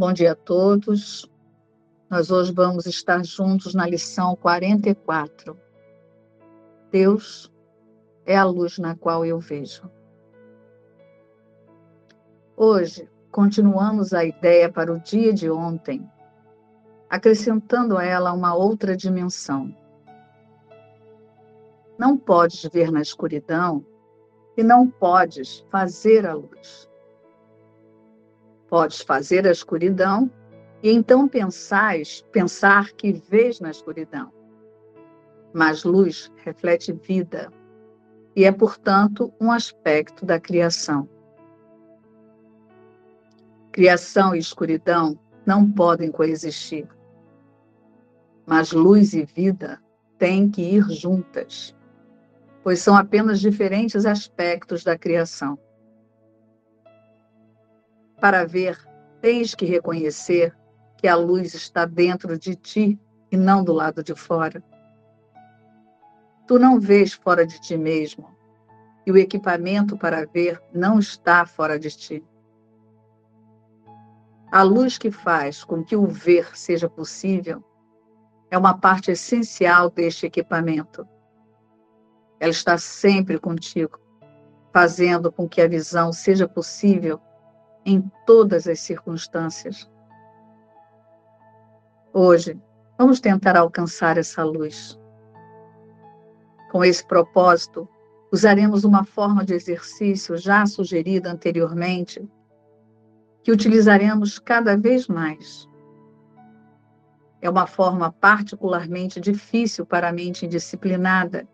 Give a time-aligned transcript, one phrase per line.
[0.00, 1.30] Bom dia a todos.
[2.08, 5.54] Nós hoje vamos estar juntos na lição 44.
[6.90, 7.52] Deus
[8.24, 9.90] é a luz na qual eu vejo.
[12.56, 16.10] Hoje, continuamos a ideia para o dia de ontem,
[17.10, 19.70] acrescentando a ela uma outra dimensão.
[21.98, 23.84] Não podes ver na escuridão
[24.56, 26.89] e não podes fazer a luz.
[28.70, 30.30] Podes fazer a escuridão
[30.82, 34.32] e então pensais, pensar que vês na escuridão.
[35.52, 37.52] Mas luz reflete vida
[38.34, 41.08] e é, portanto, um aspecto da criação.
[43.72, 46.88] Criação e escuridão não podem coexistir,
[48.46, 49.80] mas luz e vida
[50.18, 51.76] têm que ir juntas,
[52.62, 55.58] pois são apenas diferentes aspectos da criação.
[58.20, 58.78] Para ver,
[59.22, 60.54] tens que reconhecer
[60.98, 64.62] que a luz está dentro de ti e não do lado de fora.
[66.46, 68.28] Tu não vês fora de ti mesmo,
[69.06, 72.24] e o equipamento para ver não está fora de ti.
[74.52, 77.64] A luz que faz com que o ver seja possível
[78.50, 81.08] é uma parte essencial deste equipamento.
[82.38, 83.98] Ela está sempre contigo,
[84.72, 87.20] fazendo com que a visão seja possível
[87.84, 89.90] em todas as circunstâncias.
[92.12, 92.60] Hoje,
[92.98, 94.98] vamos tentar alcançar essa luz.
[96.70, 97.88] Com esse propósito,
[98.32, 102.28] usaremos uma forma de exercício já sugerida anteriormente,
[103.42, 105.68] que utilizaremos cada vez mais.
[107.40, 111.48] É uma forma particularmente difícil para a mente indisciplinada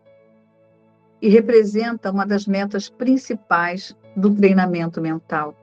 [1.22, 5.54] e representa uma das metas principais do treinamento mental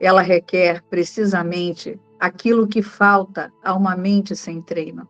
[0.00, 5.06] ela requer precisamente aquilo que falta a uma mente sem treino.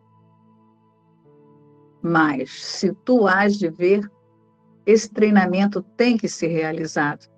[2.01, 4.11] Mas, se tu has de ver,
[4.85, 7.29] esse treinamento tem que ser realizado.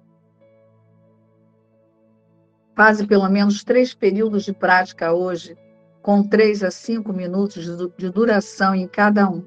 [2.76, 5.56] Faze pelo menos três períodos de prática hoje,
[6.02, 7.66] com três a cinco minutos
[7.98, 9.46] de duração em cada um.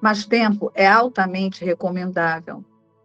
[0.00, 2.64] Mas tempo é altamente recomendável,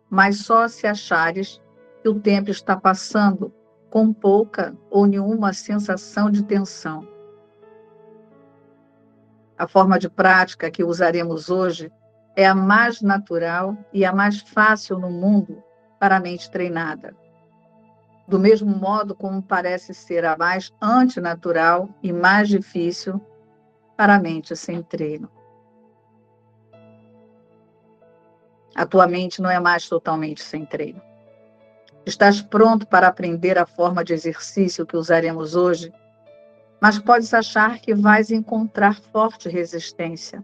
[0.10, 1.62] mas só se achares
[2.02, 3.54] que o tempo está passando
[3.90, 7.08] com pouca ou nenhuma sensação de tensão.
[9.58, 11.92] A forma de prática que usaremos hoje
[12.36, 15.62] é a mais natural e a mais fácil no mundo
[16.00, 17.14] para a mente treinada.
[18.28, 23.20] Do mesmo modo como parece ser a mais antinatural e mais difícil
[23.98, 25.30] para a mente sem treino.
[28.76, 31.09] A tua mente não é mais totalmente sem treino.
[32.10, 35.94] Estás pronto para aprender a forma de exercício que usaremos hoje,
[36.82, 40.44] mas podes achar que vais encontrar forte resistência.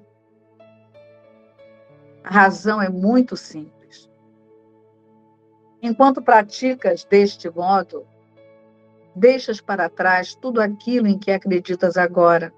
[2.24, 4.08] A razão é muito simples.
[5.82, 8.06] Enquanto praticas deste modo,
[9.16, 12.54] deixas para trás tudo aquilo em que acreditas agora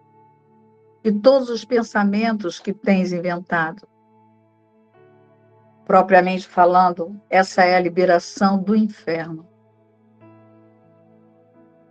[1.02, 3.88] e todos os pensamentos que tens inventado
[5.88, 9.48] propriamente falando, essa é a liberação do inferno.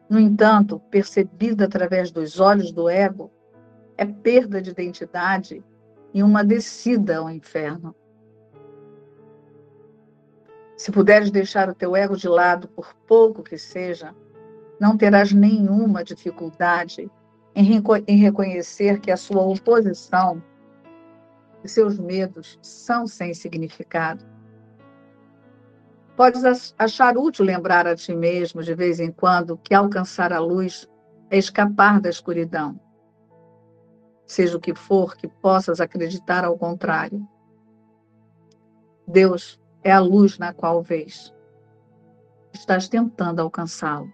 [0.06, 3.32] No entanto, percebida através dos olhos do ego,
[3.96, 5.64] é perda de identidade
[6.12, 7.96] e uma descida ao inferno.
[10.76, 14.14] Se puderes deixar o teu ego de lado, por pouco que seja,
[14.78, 17.10] não terás nenhuma dificuldade
[17.54, 17.64] em,
[18.18, 20.42] reconhecer que a sua oposição
[21.68, 24.24] seus medos são sem significado.
[26.16, 30.88] Podes achar útil lembrar a ti mesmo, de vez em quando, que alcançar a luz
[31.30, 32.80] é escapar da escuridão.
[34.26, 37.26] Seja o que for que possas acreditar ao contrário.
[39.06, 41.32] Deus é a luz na qual vês.
[42.52, 44.10] Estás tentando alcançá-lo.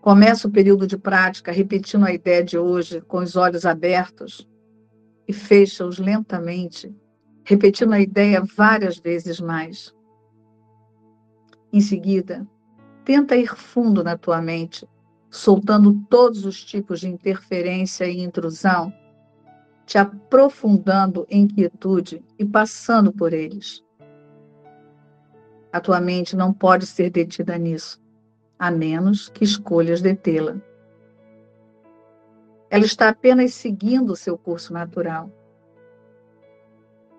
[0.00, 4.49] Começa o período de prática repetindo a ideia de hoje com os olhos abertos
[5.30, 6.92] e fecha-os lentamente,
[7.44, 9.94] repetindo a ideia várias vezes mais.
[11.72, 12.44] Em seguida,
[13.04, 14.88] tenta ir fundo na tua mente,
[15.30, 18.92] soltando todos os tipos de interferência e intrusão,
[19.86, 23.84] te aprofundando em quietude e passando por eles.
[25.72, 28.02] A tua mente não pode ser detida nisso,
[28.58, 30.60] a menos que escolhas detê-la.
[32.70, 35.28] Ela está apenas seguindo o seu curso natural.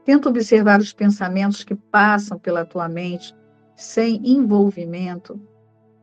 [0.05, 3.35] Tenta observar os pensamentos que passam pela tua mente
[3.75, 5.39] sem envolvimento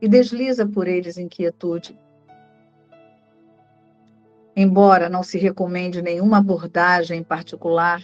[0.00, 1.99] e desliza por eles em quietude.
[4.55, 8.03] Embora não se recomende nenhuma abordagem em particular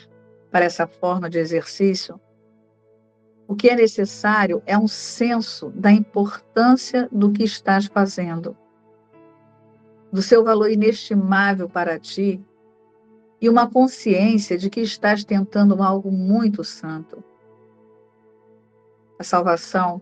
[0.51, 2.19] para essa forma de exercício,
[3.47, 8.57] o que é necessário é um senso da importância do que estás fazendo,
[10.15, 12.41] do seu valor inestimável para ti
[13.41, 17.23] e uma consciência de que estás tentando algo muito santo.
[19.19, 20.01] A salvação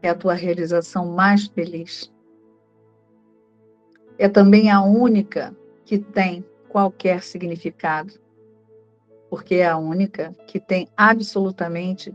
[0.00, 2.14] é a tua realização mais feliz.
[4.16, 5.52] É também a única
[5.84, 8.14] que tem qualquer significado,
[9.28, 12.14] porque é a única que tem absolutamente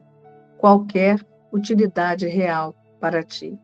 [0.58, 1.20] qualquer
[1.52, 3.60] utilidade real para ti.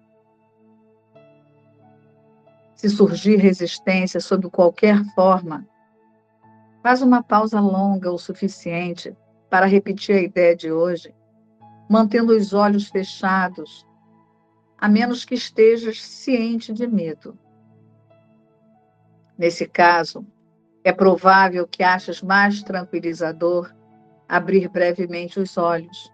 [2.81, 5.67] Se surgir resistência sob qualquer forma,
[6.81, 9.15] faz uma pausa longa o suficiente
[9.51, 11.13] para repetir a ideia de hoje,
[11.87, 13.85] mantendo os olhos fechados,
[14.79, 17.37] a menos que estejas ciente de medo.
[19.37, 20.25] Nesse caso,
[20.83, 23.71] é provável que aches mais tranquilizador
[24.27, 26.11] abrir brevemente os olhos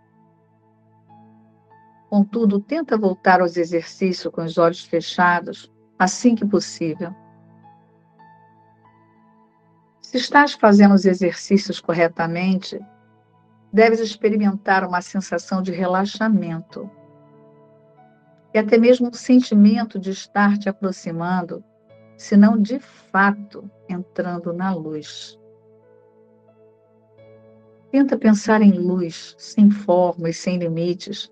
[2.10, 7.14] Contudo, tenta voltar aos exercícios com os olhos fechados assim que possível.
[10.02, 12.80] Se estás fazendo os exercícios corretamente,
[13.74, 16.90] deves experimentar uma sensação de relaxamento
[18.54, 21.64] e até mesmo um sentimento de estar te aproximando,
[22.18, 25.38] se não de fato entrando na luz.
[27.92, 31.32] Tenta pensar em luz, sem forma e sem limites,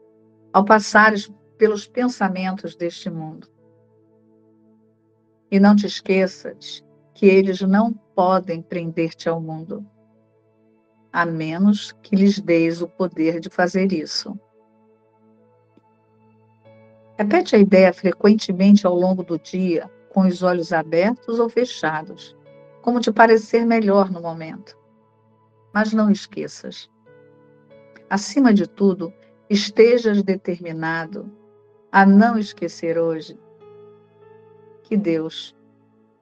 [0.53, 3.54] ao passares pelos pensamentos deste mundo.
[5.55, 9.89] E não te esqueças que eles não podem prender-te ao mundo,
[11.13, 14.37] a menos que lhes deis o poder de fazer isso.
[17.17, 22.35] Repete a ideia frequentemente ao longo do dia, com os olhos abertos ou fechados,
[22.81, 24.77] como te parecer melhor no momento.
[25.73, 26.89] Mas não esqueças.
[28.09, 29.13] Acima de tudo,
[29.49, 31.31] estejas determinado
[31.93, 33.39] a não esquecer hoje
[34.87, 35.55] que Deus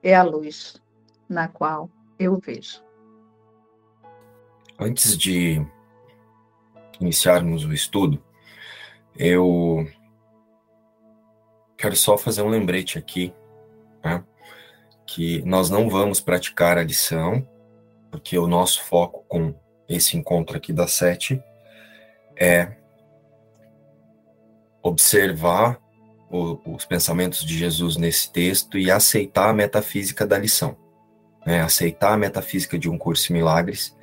[0.02, 0.80] é a luz
[1.28, 2.82] na qual eu vejo.
[4.78, 5.64] Antes de
[7.00, 8.22] iniciarmos o estudo,
[9.16, 9.86] eu
[11.76, 13.32] quero só fazer um lembrete aqui,
[14.02, 14.24] né?
[15.06, 17.46] que nós não vamos praticar a lição,
[18.10, 19.54] porque o nosso foco com
[19.88, 21.42] esse encontro aqui das sete
[22.36, 22.76] é
[24.82, 25.83] observar
[26.30, 30.76] os pensamentos de Jesus nesse texto e aceitar a metafísica da lição.
[31.46, 31.60] Né?
[31.60, 33.96] Aceitar a metafísica de um curso em milagres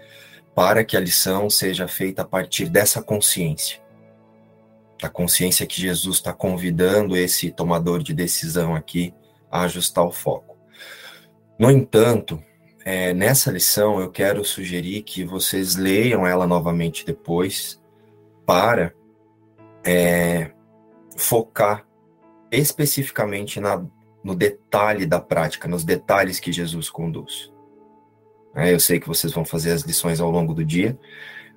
[0.55, 3.79] para que a lição seja feita a partir dessa consciência.
[5.01, 9.13] Da consciência que Jesus está convidando esse tomador de decisão aqui
[9.49, 10.57] a ajustar o foco.
[11.57, 12.41] No entanto,
[12.85, 17.79] é, nessa lição eu quero sugerir que vocês leiam ela novamente depois
[18.45, 18.93] para
[19.83, 20.51] é,
[21.15, 21.85] focar
[22.51, 23.83] especificamente na,
[24.23, 27.51] no detalhe da prática, nos detalhes que Jesus conduz.
[28.53, 30.99] É, eu sei que vocês vão fazer as lições ao longo do dia,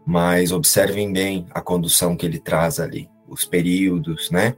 [0.06, 4.57] mas observem bem a condução que ele traz ali, os períodos, né?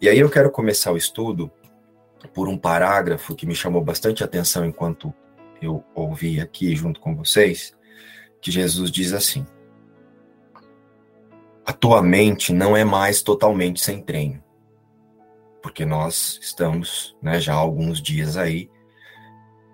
[0.00, 1.50] E aí eu quero começar o estudo
[2.32, 5.12] por um parágrafo que me chamou bastante atenção enquanto
[5.60, 7.74] eu ouvi aqui junto com vocês,
[8.40, 9.46] que Jesus diz assim:
[11.64, 14.42] a tua mente não é mais totalmente sem treino.
[15.66, 18.70] Porque nós estamos, né, já há alguns dias aí,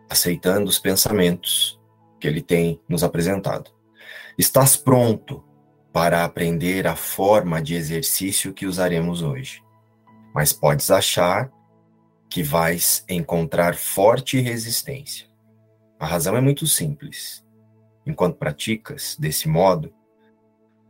[0.09, 1.79] aceitando os pensamentos
[2.19, 3.71] que ele tem nos apresentado.
[4.39, 5.45] Estás pronto
[5.93, 9.63] para aprender a forma de exercício que usaremos hoje.
[10.35, 11.53] Mas podes achar
[12.31, 15.29] que vais encontrar forte resistência.
[16.01, 17.45] A razão é muito simples.
[18.07, 19.93] Enquanto praticas desse modo,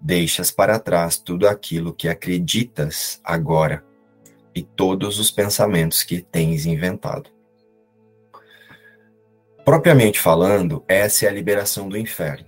[0.01, 3.85] deixas para trás tudo aquilo que acreditas agora
[4.55, 7.31] e todos os pensamentos que tens inventado.
[9.65, 12.47] Propriamente falando, essa é a liberação do inferno.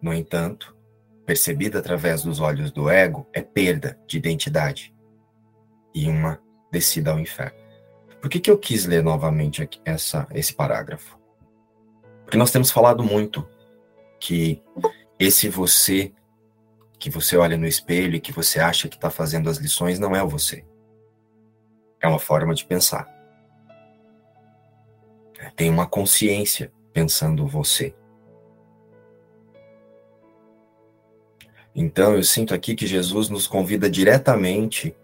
[0.00, 0.76] No entanto,
[1.24, 4.92] percebida através dos olhos do ego, é perda de identidade
[5.94, 7.58] e uma descida ao inferno.
[8.20, 11.18] Por que, que eu quis ler novamente aqui essa, esse parágrafo?
[12.24, 13.46] Porque nós temos falado muito
[14.18, 14.62] que
[15.18, 16.12] esse você
[16.98, 20.14] que você olha no espelho e que você acha que está fazendo as lições não
[20.14, 20.64] é o você.
[22.02, 23.08] É uma forma de pensar.
[25.38, 27.94] É, tem uma consciência pensando você.
[31.74, 34.94] Então, eu sinto aqui que Jesus nos convida diretamente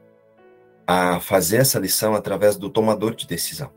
[0.87, 3.73] a fazer essa lição através do tomador de decisão.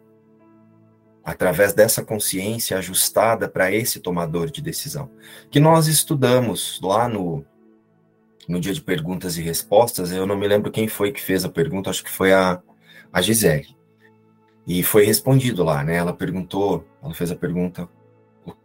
[1.24, 5.12] Através dessa consciência ajustada para esse tomador de decisão.
[5.50, 7.46] Que nós estudamos lá no,
[8.48, 10.12] no dia de perguntas e respostas.
[10.12, 12.62] Eu não me lembro quem foi que fez a pergunta, acho que foi a,
[13.12, 13.76] a Gisele.
[14.68, 15.96] E foi respondido lá, né?
[15.96, 17.90] Ela perguntou, ela fez a pergunta: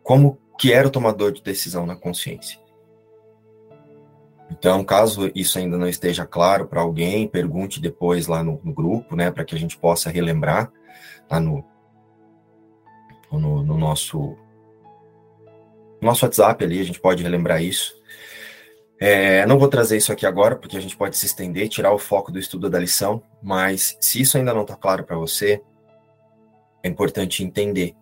[0.02, 2.60] como que era o tomador de decisão na consciência?
[4.50, 9.16] Então, caso isso ainda não esteja claro para alguém, pergunte depois lá no, no grupo,
[9.16, 10.72] né, para que a gente possa relembrar
[11.28, 11.64] lá no,
[13.32, 14.36] no, no nosso
[16.00, 17.96] nosso WhatsApp ali, a gente pode relembrar isso.
[18.98, 21.98] É, não vou trazer isso aqui agora, porque a gente pode se estender, tirar o
[21.98, 25.62] foco do estudo da lição, mas se isso ainda não está claro para você,
[26.82, 27.94] é importante entender,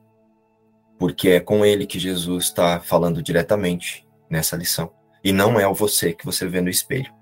[0.99, 4.93] porque é com ele que Jesus está falando diretamente nessa lição.
[5.23, 7.13] E não é o você que você vê no espelho.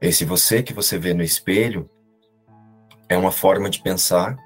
[0.00, 1.88] Esse você que você vê no espelho
[3.08, 4.36] é uma forma de pensar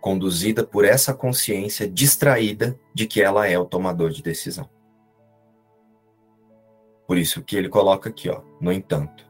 [0.00, 4.68] conduzida por essa consciência distraída de que ela é o tomador de decisão.
[7.06, 9.26] Por isso que ele coloca aqui, ó, no entanto,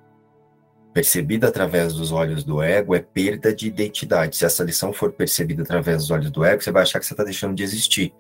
[0.93, 4.37] percebida através dos olhos do ego é perda de identidade.
[4.37, 7.14] Se essa lição for percebida através dos olhos do ego, você vai achar que você
[7.14, 8.14] está deixando de existir.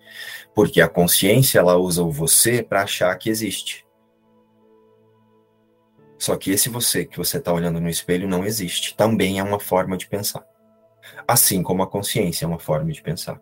[0.54, 3.86] Porque a consciência, ela usa o você para achar que existe.
[6.18, 8.96] Só que esse você que você está olhando no espelho não existe.
[8.96, 10.46] Também é uma forma de pensar.
[11.26, 13.40] Assim como a consciência é uma forma de pensar.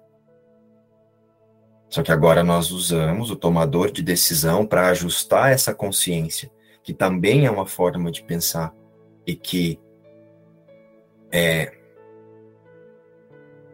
[1.91, 6.51] Só que agora nós usamos o tomador de decisão para ajustar essa consciência,
[6.85, 8.73] que também é uma forma de pensar
[9.27, 9.79] e que
[11.33, 11.73] é,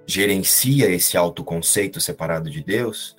[0.07, 3.15] gerencia esse autoconceito separado de Deus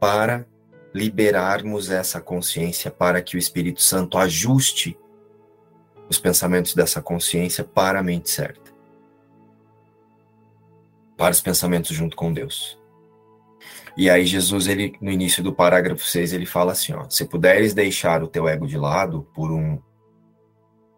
[0.00, 0.46] para
[0.94, 4.98] liberarmos essa consciência, para que o Espírito Santo ajuste
[6.08, 8.72] os pensamentos dessa consciência para a mente certa.
[11.14, 12.77] Para os pensamentos junto com Deus.
[13.98, 17.74] E aí Jesus, ele no início do parágrafo 6, ele fala assim, ó: "Se puderes
[17.74, 19.82] deixar o teu ego de lado por um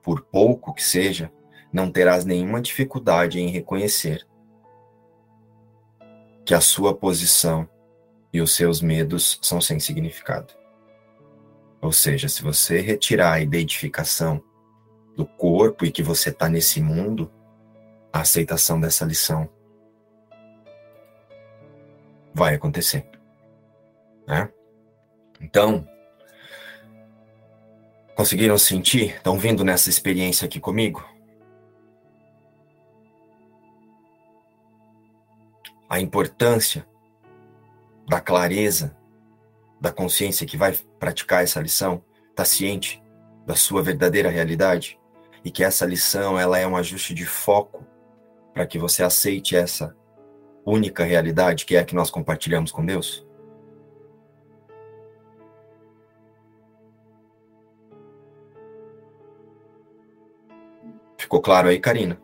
[0.03, 1.33] por pouco que seja,
[1.73, 4.27] não terás nenhuma dificuldade em reconhecer
[6.45, 7.67] que a sua posição
[8.33, 10.53] e os seus medos são sem significado.
[11.81, 14.43] Ou seja, se você retirar a identificação
[15.17, 17.33] do corpo e que você está nesse mundo,
[18.13, 19.49] a aceitação dessa lição
[22.35, 23.09] vai acontecer.
[24.27, 24.49] Né?
[25.41, 25.87] Então,
[28.21, 29.15] Conseguiram sentir?
[29.17, 31.03] Estão vindo nessa experiência aqui comigo?
[35.89, 36.87] A importância
[38.07, 38.95] da clareza,
[39.81, 43.03] da consciência que vai praticar essa lição, está ciente
[43.47, 45.01] da sua verdadeira realidade
[45.43, 47.87] e que essa lição ela é um ajuste de foco
[48.53, 49.97] para que você aceite essa
[50.71, 53.27] única realidade que é a que nós compartilhamos com Deus?
[61.19, 62.21] Ficou claro aí, Karina?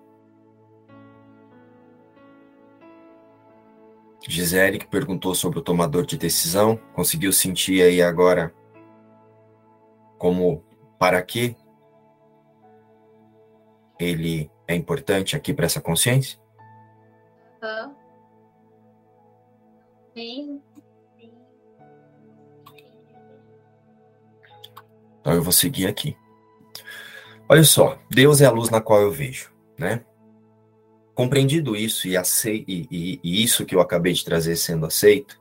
[4.28, 8.52] Gisele, que perguntou sobre o tomador de decisão, conseguiu sentir aí agora
[10.18, 10.64] como
[10.98, 11.56] para que
[13.98, 16.38] ele é importante aqui para essa consciência?
[17.62, 17.95] Uhum.
[25.20, 26.16] Então eu vou seguir aqui.
[27.48, 30.04] Olha só, Deus é a luz na qual eu vejo, né?
[31.14, 35.40] Compreendido isso e, e, e, e isso que eu acabei de trazer sendo aceito,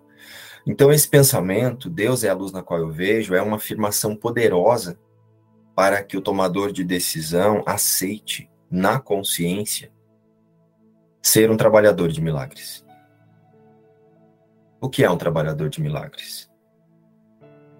[0.68, 5.00] então esse pensamento, Deus é a luz na qual eu vejo, é uma afirmação poderosa
[5.76, 9.92] para que o tomador de decisão aceite na consciência
[11.22, 12.85] ser um trabalhador de milagres.
[14.80, 16.50] O que é um trabalhador de milagres?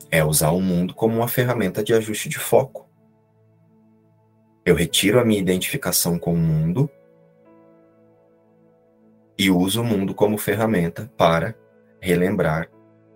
[0.10, 2.90] É usar o mundo como uma ferramenta de ajuste de foco.
[4.66, 6.90] Eu retiro a minha identificação com o mundo
[9.38, 11.56] e uso o mundo como ferramenta para
[12.00, 12.70] relembrar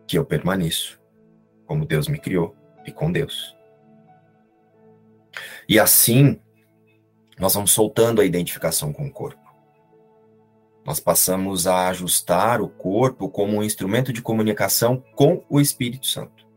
[0.05, 0.99] que eu permaneço
[1.65, 2.55] como Deus me criou
[2.85, 3.55] e com Deus.
[5.67, 6.41] E assim,
[7.37, 9.38] nós vamos soltando a identificação com o corpo.
[10.89, 16.49] Nós passamos a ajustar o corpo como um instrumento de comunicação com o Espírito Santo.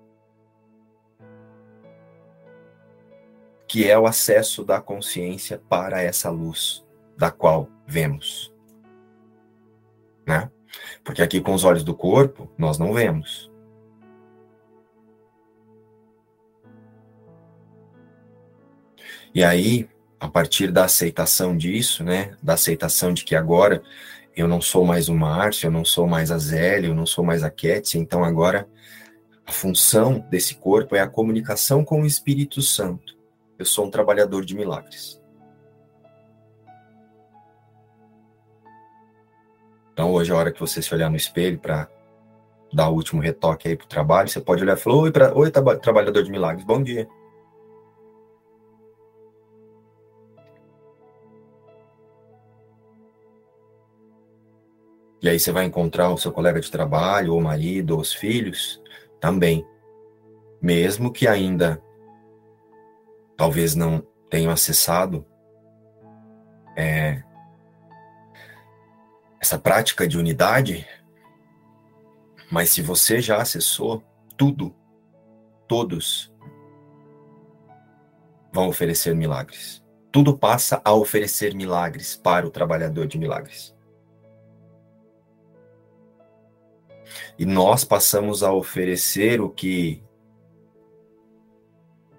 [3.69, 6.85] que é o acesso da consciência para essa luz
[7.17, 8.53] da qual vemos.
[10.27, 10.51] Né?
[11.03, 13.51] Porque aqui com os olhos do corpo, nós não vemos.
[19.35, 19.89] E aí,
[20.21, 23.83] a partir da aceitação disso, né, da aceitação de que agora
[24.35, 27.25] eu não sou mais o Márcio, eu não sou mais a Zélia, eu não sou
[27.25, 28.69] mais a Ketsi, então agora
[29.47, 33.17] a função desse corpo é a comunicação com o Espírito Santo.
[33.59, 35.21] Eu sou um trabalhador de milagres.
[39.93, 41.89] Então hoje, a hora que você se olhar no espelho para
[42.73, 45.51] dar o último retoque aí pro trabalho, você pode olhar e falar, oi, pra, oi
[45.51, 47.07] trabalhador de milagres, bom dia.
[55.23, 58.83] E aí você vai encontrar o seu colega de trabalho, ou marido, ou os filhos,
[59.21, 59.65] também.
[60.61, 61.81] Mesmo que ainda
[63.37, 65.25] talvez não tenham acessado
[66.77, 67.23] é,
[69.41, 70.87] essa prática de unidade,
[72.51, 74.03] mas se você já acessou
[74.37, 74.75] tudo,
[75.69, 76.33] todos
[78.53, 79.83] vão oferecer milagres.
[80.11, 83.75] Tudo passa a oferecer milagres para o trabalhador de milagres.
[87.39, 90.03] E nós passamos a oferecer o que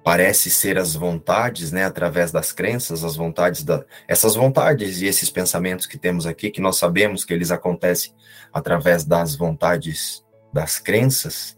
[0.04, 5.30] parece ser as vontades, né, através das crenças, as vontades da essas vontades e esses
[5.30, 8.14] pensamentos que temos aqui, que nós sabemos que eles acontecem
[8.52, 11.58] através das vontades das crenças,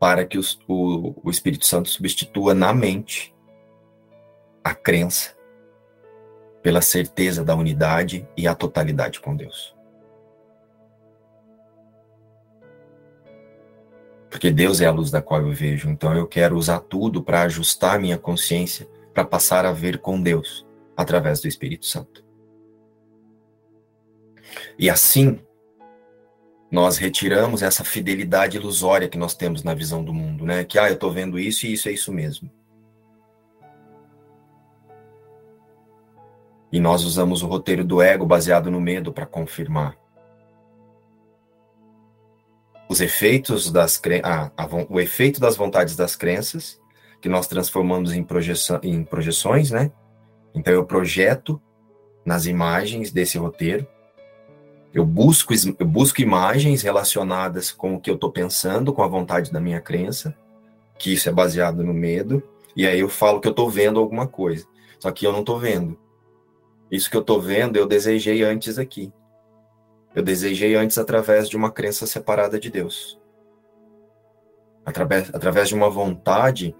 [0.00, 3.34] para que os, o, o Espírito Santo substitua na mente
[4.62, 5.34] a crença
[6.62, 9.73] pela certeza da unidade e a totalidade com Deus.
[14.34, 15.88] Porque Deus é a luz da qual eu vejo.
[15.88, 20.66] Então eu quero usar tudo para ajustar minha consciência para passar a ver com Deus
[20.96, 22.24] através do Espírito Santo.
[24.76, 25.38] E assim,
[26.68, 30.64] nós retiramos essa fidelidade ilusória que nós temos na visão do mundo, né?
[30.64, 32.50] Que ah, eu estou vendo isso e isso é isso mesmo.
[36.72, 39.96] E nós usamos o roteiro do ego baseado no medo para confirmar
[42.88, 46.80] os efeitos das ah, a, o efeito das vontades das crenças
[47.20, 49.90] que nós transformamos em, projeção, em projeções, né?
[50.54, 51.60] Então eu projeto
[52.24, 53.86] nas imagens desse roteiro,
[54.92, 59.50] eu busco, eu busco imagens relacionadas com o que eu estou pensando, com a vontade
[59.50, 60.36] da minha crença,
[60.98, 62.42] que isso é baseado no medo,
[62.76, 64.66] e aí eu falo que eu estou vendo alguma coisa,
[65.00, 65.98] só que eu não estou vendo.
[66.90, 69.12] Isso que eu estou vendo eu desejei antes aqui.
[70.14, 73.20] Eu desejei antes através de uma crença separada de Deus.
[74.86, 76.74] Através, através de uma vontade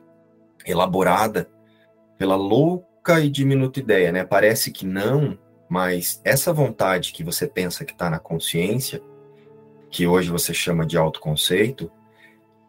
[0.64, 1.48] elaborada
[2.16, 4.24] pela louca e diminuta ideia, né?
[4.24, 9.02] Parece que não, mas essa vontade que você pensa que está na consciência,
[9.90, 11.90] que hoje você chama de autoconceito,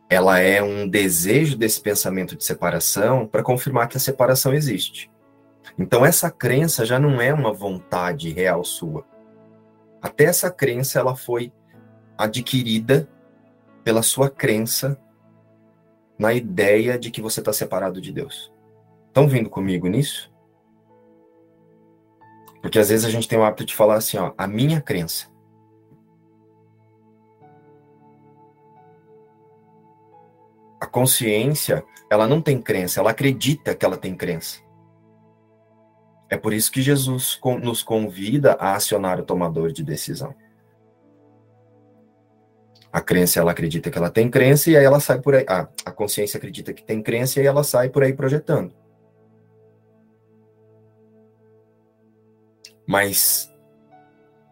[0.09, 5.11] ela é um desejo desse pensamento de separação para confirmar que a separação existe.
[5.77, 9.05] Então essa crença já não é uma vontade real sua.
[10.05, 11.51] Até essa crença ela foi
[12.15, 13.09] adquirida
[13.83, 15.01] pela sua crença
[16.15, 18.53] na ideia de que você está separado de Deus.
[19.07, 20.31] Estão vindo comigo nisso?
[22.61, 25.27] Porque às vezes a gente tem o hábito de falar assim, ó, a minha crença.
[30.79, 34.61] A consciência, ela não tem crença, ela acredita que ela tem crença.
[36.29, 40.33] É por isso que Jesus nos convida a acionar o tomador de decisão.
[42.91, 45.45] A crença, ela acredita que ela tem crença e aí ela sai por aí.
[45.47, 48.73] Ah, a consciência acredita que tem crença e ela sai por aí projetando.
[52.87, 53.53] Mas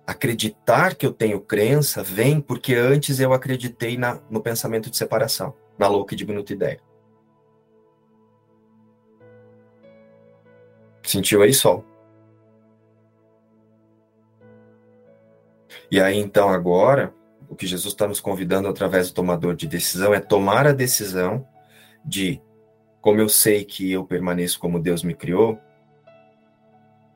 [0.05, 5.55] acreditar que eu tenho crença vem porque antes eu acreditei na, no pensamento de separação,
[5.77, 6.81] na louca e diminuta ideia.
[11.03, 11.85] Sentiu aí, Sol?
[15.91, 17.13] E aí, então, agora,
[17.49, 21.47] o que Jesus está nos convidando através do tomador de decisão é tomar a decisão
[22.03, 22.41] de,
[22.99, 25.59] como eu sei que eu permaneço como Deus me criou,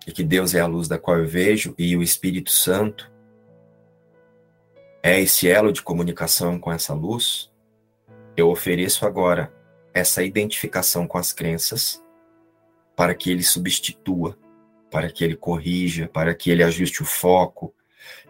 [0.05, 3.11] e que Deus é a luz da qual eu vejo, e o Espírito Santo
[5.01, 7.51] é esse elo de comunicação com essa luz,
[8.35, 9.51] eu ofereço agora
[9.93, 12.03] essa identificação com as crenças
[12.97, 14.35] para que ele substitua,
[14.89, 17.71] para que ele corrija, para que ele ajuste o foco.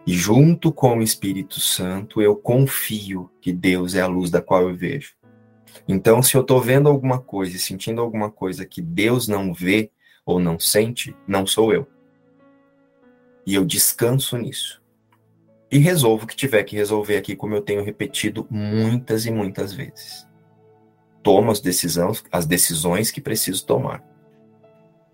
[0.06, 4.68] E junto com o Espírito Santo, eu confio que Deus é a luz da qual
[4.68, 5.14] eu vejo.
[5.88, 9.90] Então, se eu estou vendo alguma coisa e sentindo alguma coisa que Deus não vê
[10.26, 11.88] ou não sente, não sou eu.
[13.46, 14.82] E eu descanso nisso.
[15.72, 19.72] E resolvo o que tiver que resolver aqui, como eu tenho repetido muitas e muitas
[19.72, 20.28] vezes.
[21.22, 24.06] Tomo as decisões, as decisões que preciso tomar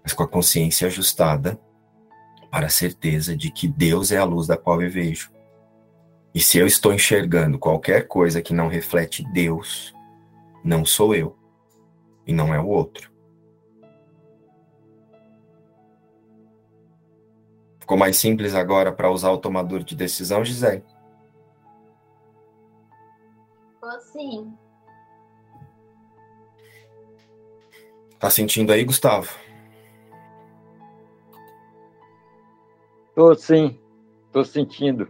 [0.05, 1.59] mas com a consciência ajustada
[2.51, 5.33] para a certeza de que Deus é a luz da qual eu vejo.
[6.35, 9.95] E se eu estou enxergando qualquer coisa que não reflete Deus,
[10.63, 11.37] não sou eu
[12.27, 13.11] e não é o outro.
[17.81, 20.85] Ficou mais simples agora para usar o tomador de decisão, Gisele?
[23.73, 24.55] Ficou sim.
[28.19, 29.44] Tá sentindo aí, Gustavo?
[33.15, 33.79] Tô sim,
[34.33, 35.09] tô sentindo.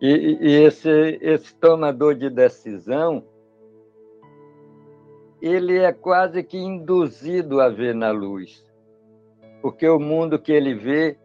[0.00, 3.24] E, e esse, esse tomador de decisão,
[5.42, 8.64] ele é quase que induzido a ver na luz,
[9.60, 11.18] porque o mundo que ele vê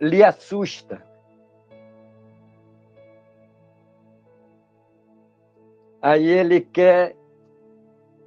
[0.00, 1.00] lhe assusta.
[6.02, 7.14] Aí ele quer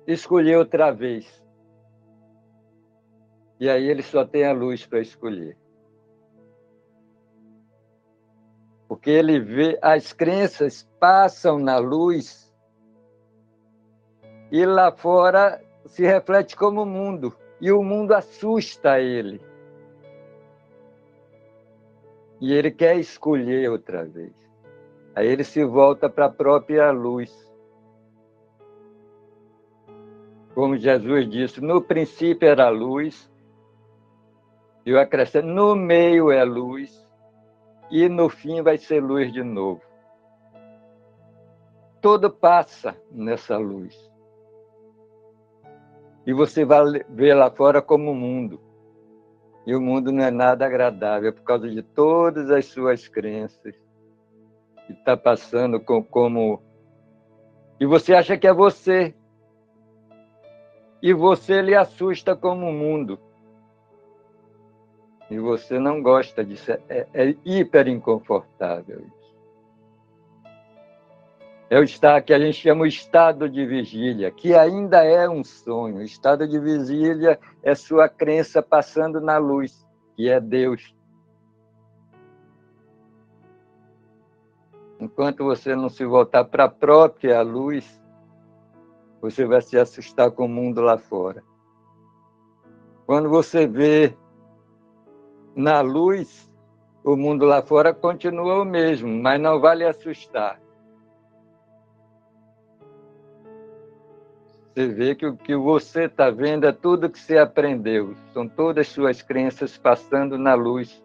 [0.08, 1.44] escolher outra vez.
[3.60, 5.58] E aí ele só tem a luz para escolher.
[8.94, 12.54] Porque ele vê as crenças passam na luz
[14.52, 19.42] e lá fora se reflete como o mundo e o mundo assusta ele.
[22.40, 24.32] E ele quer escolher outra vez.
[25.16, 27.52] Aí ele se volta para a própria luz.
[30.54, 33.28] Como Jesus disse, no princípio era luz,
[34.86, 37.03] eu acrescento, no meio é luz,
[37.94, 39.80] e no fim vai ser luz de novo.
[42.02, 43.96] Tudo passa nessa luz.
[46.26, 48.60] E você vai ver lá fora como o mundo.
[49.68, 53.76] E o mundo não é nada agradável por causa de todas as suas crenças.
[54.90, 56.64] E está passando com, como.
[57.80, 59.14] E você acha que é você,
[61.00, 63.20] e você lhe assusta como o mundo.
[65.34, 69.34] E você não gosta disso, é, é hiper inconfortável isso.
[71.72, 75.44] É o estado que a gente chama o estado de vigília, que ainda é um
[75.44, 75.98] sonho.
[75.98, 79.84] O estado de vigília é sua crença passando na luz,
[80.16, 80.96] que é Deus.
[85.00, 88.00] Enquanto você não se voltar para a própria luz,
[89.20, 91.44] você vai se assustar com o mundo lá fora.
[93.08, 94.16] Quando você vê
[95.56, 96.52] na luz,
[97.04, 100.60] o mundo lá fora continua o mesmo, mas não vai lhe assustar.
[104.74, 108.88] Você vê que o que você está vendo é tudo que você aprendeu, são todas
[108.88, 111.04] suas crenças passando na luz.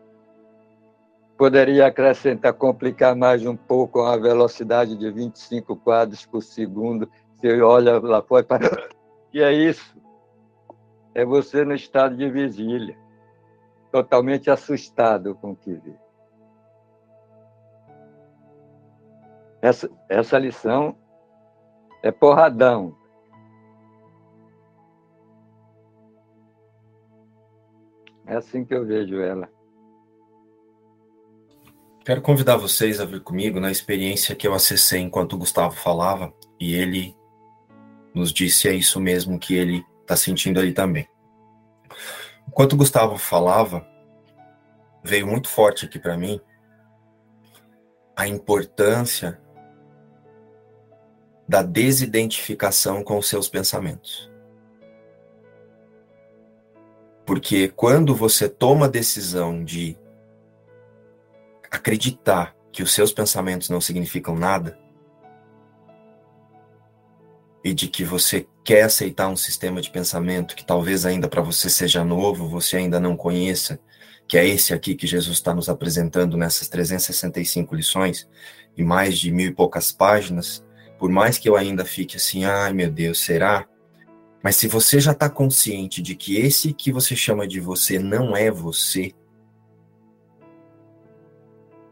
[1.36, 8.00] Poderia acrescentar, complicar mais um pouco a velocidade de 25 quadros por segundo, você olha
[8.00, 8.46] lá fora
[9.32, 9.96] e é isso?
[11.14, 12.96] É você no estado de vigília,
[13.90, 15.94] totalmente assustado com o que vê.
[19.60, 20.96] Essa, essa lição
[22.02, 22.96] é porradão.
[28.26, 29.48] É assim que eu vejo ela.
[32.04, 36.32] Quero convidar vocês a vir comigo na experiência que eu acessei enquanto o Gustavo falava
[36.58, 37.14] e ele
[38.14, 41.06] nos disse é isso mesmo que ele está sentindo ali também.
[42.48, 43.86] Enquanto o Gustavo falava,
[45.04, 46.40] veio muito forte aqui para mim
[48.16, 49.40] a importância
[51.46, 54.30] da desidentificação com os seus pensamentos.
[57.24, 59.96] Porque quando você toma a decisão de
[61.70, 64.78] acreditar que os seus pensamentos não significam nada,
[67.64, 71.68] e de que você quer aceitar um sistema de pensamento que talvez ainda para você
[71.68, 73.80] seja novo, você ainda não conheça,
[74.26, 78.28] que é esse aqui que Jesus está nos apresentando nessas 365 lições
[78.76, 80.64] e mais de mil e poucas páginas,
[80.98, 83.66] por mais que eu ainda fique assim, ai meu Deus, será?
[84.42, 88.36] Mas se você já está consciente de que esse que você chama de você não
[88.36, 89.12] é você,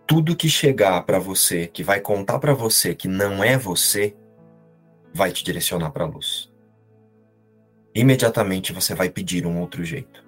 [0.06, 4.14] tudo que chegar para você, que vai contar para você que não é você,
[5.16, 6.52] vai te direcionar para a luz.
[7.94, 10.22] Imediatamente você vai pedir um outro jeito.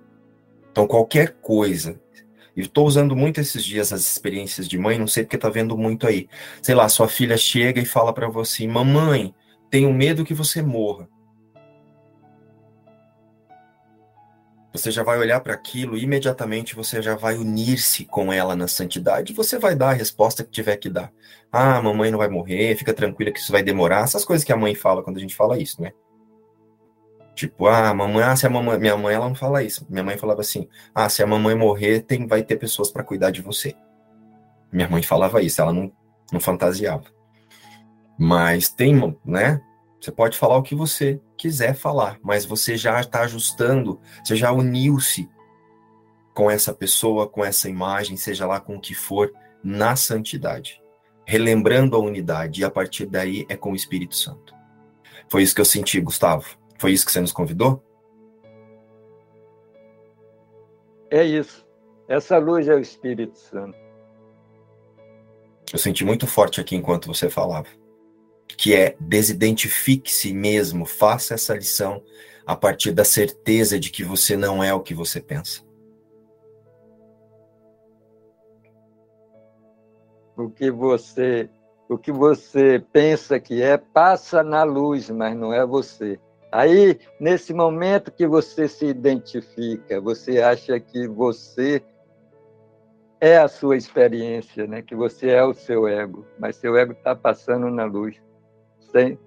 [0.72, 2.01] Então, qualquer coisa.
[2.57, 5.77] E estou usando muito esses dias as experiências de mãe, não sei porque tá vendo
[5.77, 6.27] muito aí.
[6.62, 9.35] Sei lá, sua filha chega e fala para você: Mamãe,
[9.70, 11.07] tenho medo que você morra.
[14.72, 18.68] Você já vai olhar para aquilo e imediatamente você já vai unir-se com ela na
[18.68, 19.33] santidade.
[19.33, 21.11] Você vai dar a resposta que tiver que dar.
[21.50, 24.04] Ah, mamãe não vai morrer, fica tranquila que isso vai demorar.
[24.04, 25.92] Essas coisas que a mãe fala quando a gente fala isso, né?
[27.35, 29.87] Tipo, ah, mamãe, ah, se a mamãe, minha mãe ela não fala isso.
[29.88, 33.31] Minha mãe falava assim: "Ah, se a mamãe morrer, tem vai ter pessoas para cuidar
[33.31, 33.74] de você".
[34.72, 35.90] Minha mãe falava isso, ela não
[36.33, 37.04] não fantasiava.
[38.18, 39.61] Mas tem, né?
[40.00, 44.52] Você pode falar o que você quiser falar, mas você já está ajustando, você já
[44.52, 45.28] uniu-se
[46.34, 49.32] com essa pessoa, com essa imagem, seja lá com o que for,
[49.62, 50.80] na santidade,
[51.26, 54.54] relembrando a unidade, e a partir daí é com o Espírito Santo.
[55.28, 56.46] Foi isso que eu senti, Gustavo.
[56.78, 57.82] Foi isso que você nos convidou?
[61.11, 61.66] É isso.
[62.06, 63.76] Essa luz é o Espírito Santo.
[65.72, 67.68] Eu senti muito forte aqui enquanto você falava.
[68.56, 72.02] Que é desidentifique-se mesmo, faça essa lição
[72.46, 75.62] a partir da certeza de que você não é o que você pensa.
[80.37, 81.50] O que você,
[81.88, 86.18] o que você pensa que é passa na luz, mas não é você.
[86.50, 91.82] Aí, nesse momento que você se identifica, você acha que você
[93.20, 94.80] é a sua experiência, né?
[94.80, 98.16] que você é o seu ego, mas seu ego está passando na luz.
[98.90, 99.18] Sem,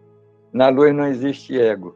[0.52, 1.96] na luz não existe ego.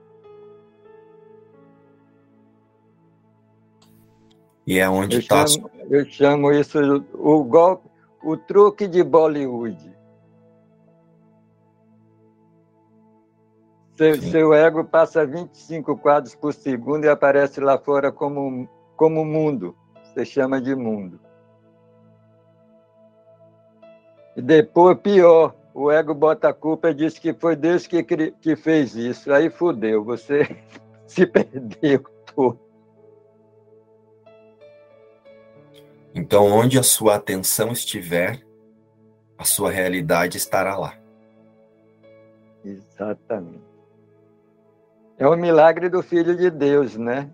[4.66, 5.42] E é onde está.
[5.42, 7.88] Eu, chamo, eu chamo isso o golpe,
[8.24, 9.96] o truque de Bollywood.
[13.96, 19.76] Seu, seu, ego passa 25 quadros por segundo e aparece lá fora como, como mundo.
[20.04, 21.20] Você chama de mundo.
[24.36, 28.56] E depois, pior, o ego bota a culpa e diz que foi Deus que, que
[28.56, 29.34] fez isso.
[29.34, 30.58] Aí fudeu, você
[31.06, 32.02] se perdeu
[32.34, 32.58] todo.
[36.16, 38.42] Então, onde a sua atenção estiver,
[39.38, 40.98] a sua realidade estará lá.
[42.64, 43.66] Exatamente.
[45.18, 47.30] É o milagre do Filho de Deus, né?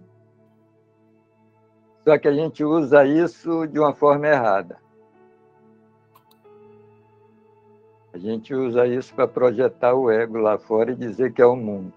[2.04, 4.80] Só que a gente usa isso de uma forma errada.
[8.14, 11.56] A gente usa isso para projetar o ego lá fora e dizer que é o
[11.56, 11.94] mundo.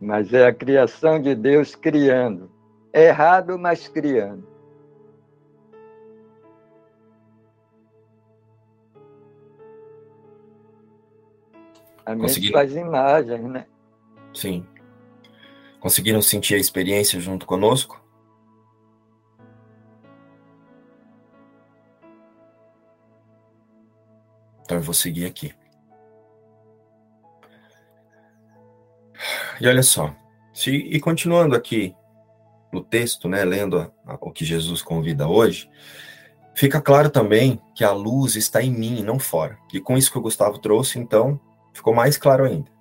[0.00, 2.50] Mas é a criação de Deus criando.
[2.92, 4.46] Errado, mas criando.
[12.06, 13.66] A mente faz imagens, né?
[14.34, 14.66] Sim.
[15.80, 18.03] Conseguiram sentir a experiência junto conosco?
[24.64, 25.54] Então eu vou seguir aqui.
[29.60, 30.14] E olha só,
[30.52, 31.94] se, e continuando aqui
[32.72, 35.70] no texto, né, lendo a, a, o que Jesus convida hoje,
[36.54, 39.58] fica claro também que a luz está em mim não fora.
[39.72, 41.40] E com isso que o Gustavo trouxe, então,
[41.72, 42.72] ficou mais claro ainda.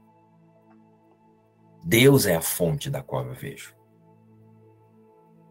[1.83, 3.75] Deus é a fonte da qual eu vejo.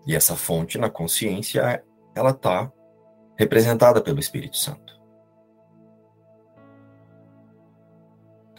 [0.06, 2.72] E essa fonte na consciência, ela está
[3.36, 5.01] representada pelo Espírito Santo.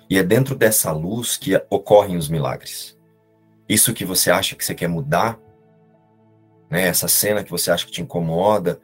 [0.10, 2.98] E é dentro dessa luz que ocorrem os milagres.
[3.68, 5.40] Isso que você acha que você quer mudar,
[6.70, 6.88] né?
[6.88, 8.82] essa cena que você acha que te incomoda,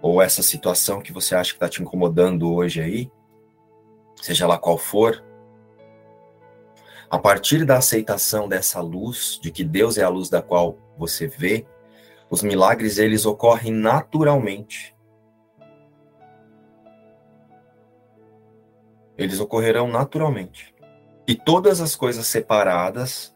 [0.00, 3.10] ou essa situação que você acha que está te incomodando hoje aí,
[4.20, 5.22] seja lá qual for,
[7.12, 11.26] a partir da aceitação dessa luz, de que Deus é a luz da qual você
[11.26, 11.66] vê,
[12.30, 14.96] os milagres eles ocorrem naturalmente.
[19.22, 20.74] Eles ocorrerão naturalmente.
[21.28, 23.32] E todas as coisas separadas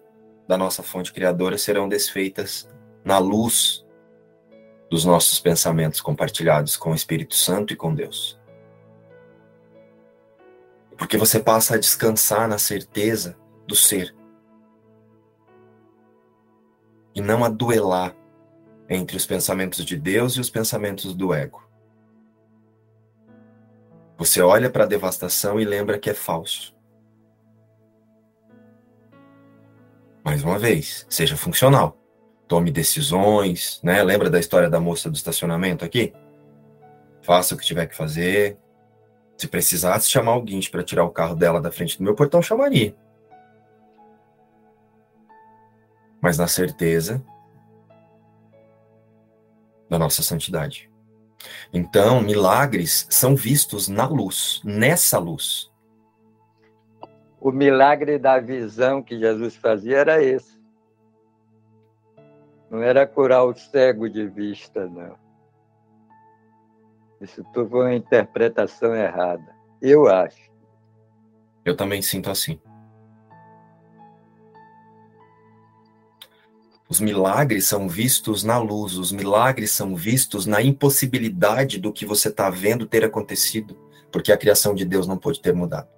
[0.49, 2.69] da nossa fonte criadora serão desfeitas
[3.05, 3.87] na luz
[4.91, 8.37] dos nossos pensamentos compartilhados com o Espírito Santo e com Deus.
[10.97, 14.13] Porque você passa a descansar na certeza do ser.
[17.15, 18.17] E não a duelar
[18.89, 21.66] entre os pensamentos de Deus e os pensamentos do ego.
[24.17, 26.75] Você olha para a devastação e lembra que é falso.
[30.25, 31.97] Mais uma vez, seja funcional.
[32.49, 34.03] Tome decisões, né?
[34.03, 36.13] Lembra da história da moça do estacionamento aqui?
[37.23, 38.57] Faça o que tiver que fazer.
[39.37, 42.97] Se precisasse chamar alguém para tirar o carro dela da frente do meu portão, chamaria.
[46.27, 47.25] mas na certeza
[49.89, 50.91] da nossa santidade.
[51.73, 55.71] Então, milagres são vistos na luz, nessa luz.
[57.41, 60.57] O milagre da visão que Jesus fazia era esse.
[62.71, 65.17] Não era curar o cego de vista, não.
[67.21, 69.55] Isso tudo foi uma interpretação errada.
[69.81, 70.51] Eu acho.
[71.65, 72.61] Eu também sinto assim.
[76.89, 82.29] Os milagres são vistos na luz, os milagres são vistos na impossibilidade do que você
[82.29, 83.77] está vendo ter acontecido,
[84.13, 85.89] porque a criação de Deus não pode ter mudado.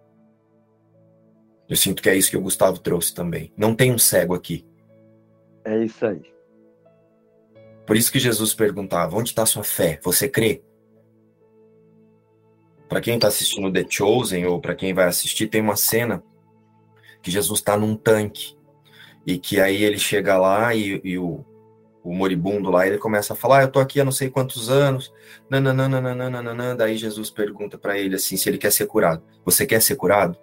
[1.69, 3.53] Eu sinto que é isso que o Gustavo trouxe também.
[3.55, 4.67] Não tem um cego aqui.
[5.65, 6.23] É isso aí.
[7.87, 10.01] Por isso que Jesus perguntava: onde está sua fé?
[10.03, 10.63] Você crê?
[12.89, 16.23] Para quem está assistindo The Chosen ou para quem vai assistir, tem uma cena
[17.23, 18.58] que Jesus está num tanque
[19.29, 21.45] e que aí ele chega lá e, e o,
[22.03, 24.71] o moribundo lá, ele começa a falar, ah, eu tô aqui há não sei quantos
[24.71, 25.13] anos,
[25.51, 29.23] nananana, daí Jesus pergunta para ele assim, se ele quer ser curado.
[29.45, 30.39] Você quer ser curado?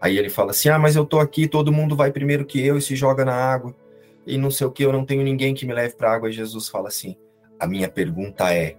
[0.00, 2.78] Aí ele fala assim, ah, mas eu tô aqui, todo mundo vai primeiro que eu
[2.78, 3.76] e se joga na água,
[4.26, 6.30] e não sei o que, eu não tenho ninguém que me leve para água.
[6.30, 7.18] E Jesus fala assim,
[7.60, 8.74] a minha pergunta é,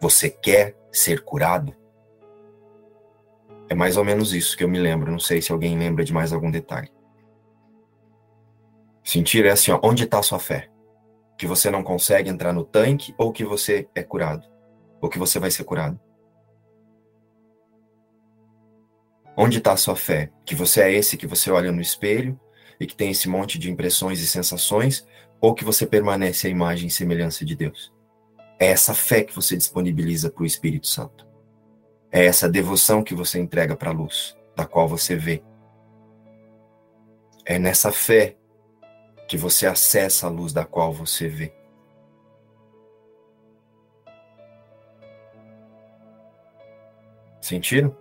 [0.00, 1.74] você quer ser curado?
[3.68, 6.12] É mais ou menos isso que eu me lembro, não sei se alguém lembra de
[6.12, 6.96] mais algum detalhe.
[9.08, 10.68] Sentir é assim, ó, onde está a sua fé?
[11.38, 14.46] Que você não consegue entrar no tanque ou que você é curado?
[15.00, 15.98] Ou que você vai ser curado?
[19.34, 20.30] Onde está a sua fé?
[20.44, 22.38] Que você é esse que você olha no espelho
[22.78, 25.06] e que tem esse monte de impressões e sensações,
[25.40, 27.90] ou que você permanece a imagem e semelhança de Deus?
[28.60, 31.26] É essa fé que você disponibiliza para o Espírito Santo.
[32.12, 35.42] É essa devoção que você entrega para a luz, da qual você vê.
[37.46, 38.37] É nessa fé
[39.28, 41.52] que você acessa a luz da qual você vê.
[47.40, 47.94] Sentiram?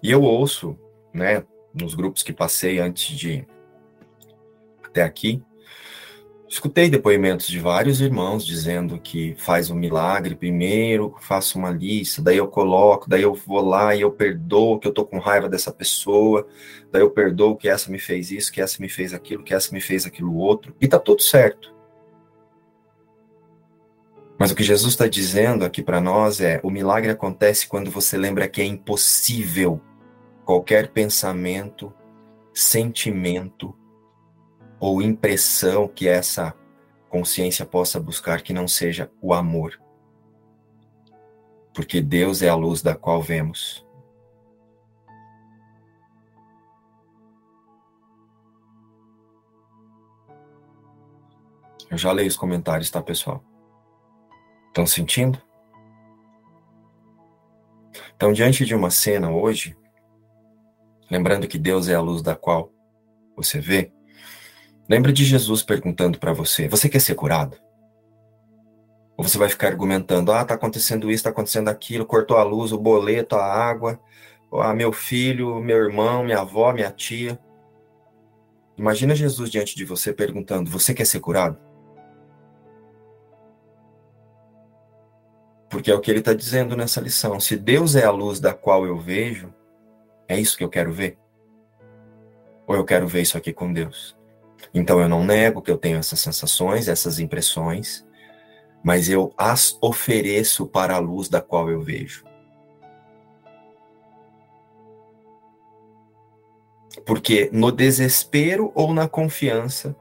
[0.00, 0.78] E eu ouço,
[1.12, 3.46] né, nos grupos que passei antes de
[4.82, 5.42] até aqui,
[6.52, 12.36] Escutei depoimentos de vários irmãos dizendo que faz um milagre primeiro, faço uma lista, daí
[12.36, 15.72] eu coloco, daí eu vou lá e eu perdoo que eu tô com raiva dessa
[15.72, 16.46] pessoa,
[16.90, 19.72] daí eu perdoo que essa me fez isso, que essa me fez aquilo, que essa
[19.72, 21.74] me fez aquilo outro, e tá tudo certo.
[24.38, 28.18] Mas o que Jesus está dizendo aqui para nós é: o milagre acontece quando você
[28.18, 29.80] lembra que é impossível
[30.44, 31.90] qualquer pensamento,
[32.52, 33.74] sentimento,
[34.82, 36.52] ou impressão que essa
[37.08, 39.80] consciência possa buscar que não seja o amor.
[41.72, 43.86] Porque Deus é a luz da qual vemos.
[51.88, 53.40] Eu já leio os comentários, tá, pessoal?
[54.66, 55.40] Estão sentindo?
[58.16, 59.76] Então, diante de uma cena hoje,
[61.08, 62.72] lembrando que Deus é a luz da qual
[63.36, 63.92] você vê,
[64.88, 67.56] Lembra de Jesus perguntando para você: você quer ser curado?
[69.16, 72.72] Ou você vai ficar argumentando: ah, tá acontecendo isso, tá acontecendo aquilo, cortou a luz,
[72.72, 74.00] o boleto, a água,
[74.52, 77.38] ah, meu filho, meu irmão, minha avó, minha tia.
[78.76, 81.58] Imagina Jesus diante de você perguntando: você quer ser curado?
[85.70, 87.40] Porque é o que ele está dizendo nessa lição.
[87.40, 89.54] Se Deus é a luz da qual eu vejo,
[90.28, 91.16] é isso que eu quero ver?
[92.66, 94.14] Ou eu quero ver isso aqui com Deus?
[94.74, 98.06] Então eu não nego que eu tenho essas sensações, essas impressões,
[98.82, 102.24] mas eu as ofereço para a luz da qual eu vejo.
[107.06, 109.96] Porque no desespero ou na confiança,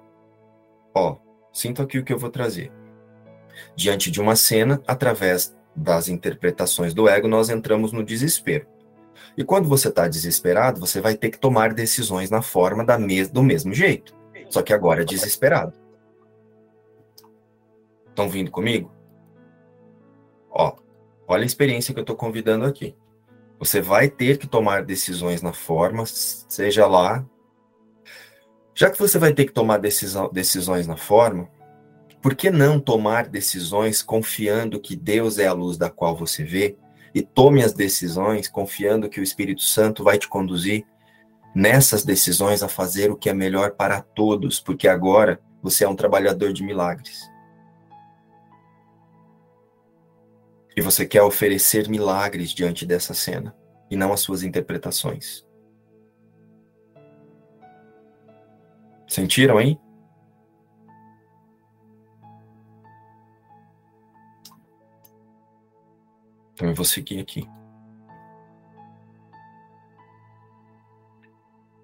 [0.93, 1.17] ó,
[1.51, 2.71] sinto aqui o que eu vou trazer.
[3.75, 8.67] Diante de uma cena, através das interpretações do ego, nós entramos no desespero.
[9.37, 13.29] E quando você está desesperado, você vai ter que tomar decisões na forma da mes
[13.29, 14.20] do mesmo jeito.
[14.51, 15.73] Só que agora é desesperado.
[18.09, 18.91] Estão vindo comigo?
[20.49, 20.75] Ó,
[21.25, 22.93] olha a experiência que eu estou convidando aqui.
[23.57, 27.25] Você vai ter que tomar decisões na forma, seja lá.
[28.75, 31.49] Já que você vai ter que tomar decisão, decisões na forma,
[32.21, 36.77] por que não tomar decisões confiando que Deus é a luz da qual você vê?
[37.15, 40.85] E tome as decisões confiando que o Espírito Santo vai te conduzir
[41.53, 45.95] nessas decisões a fazer o que é melhor para todos, porque agora você é um
[45.95, 47.29] trabalhador de milagres.
[50.75, 53.55] E você quer oferecer milagres diante dessa cena,
[53.89, 55.45] e não as suas interpretações.
[59.07, 59.79] Sentiram, hein?
[66.53, 67.45] Então eu vou seguir aqui.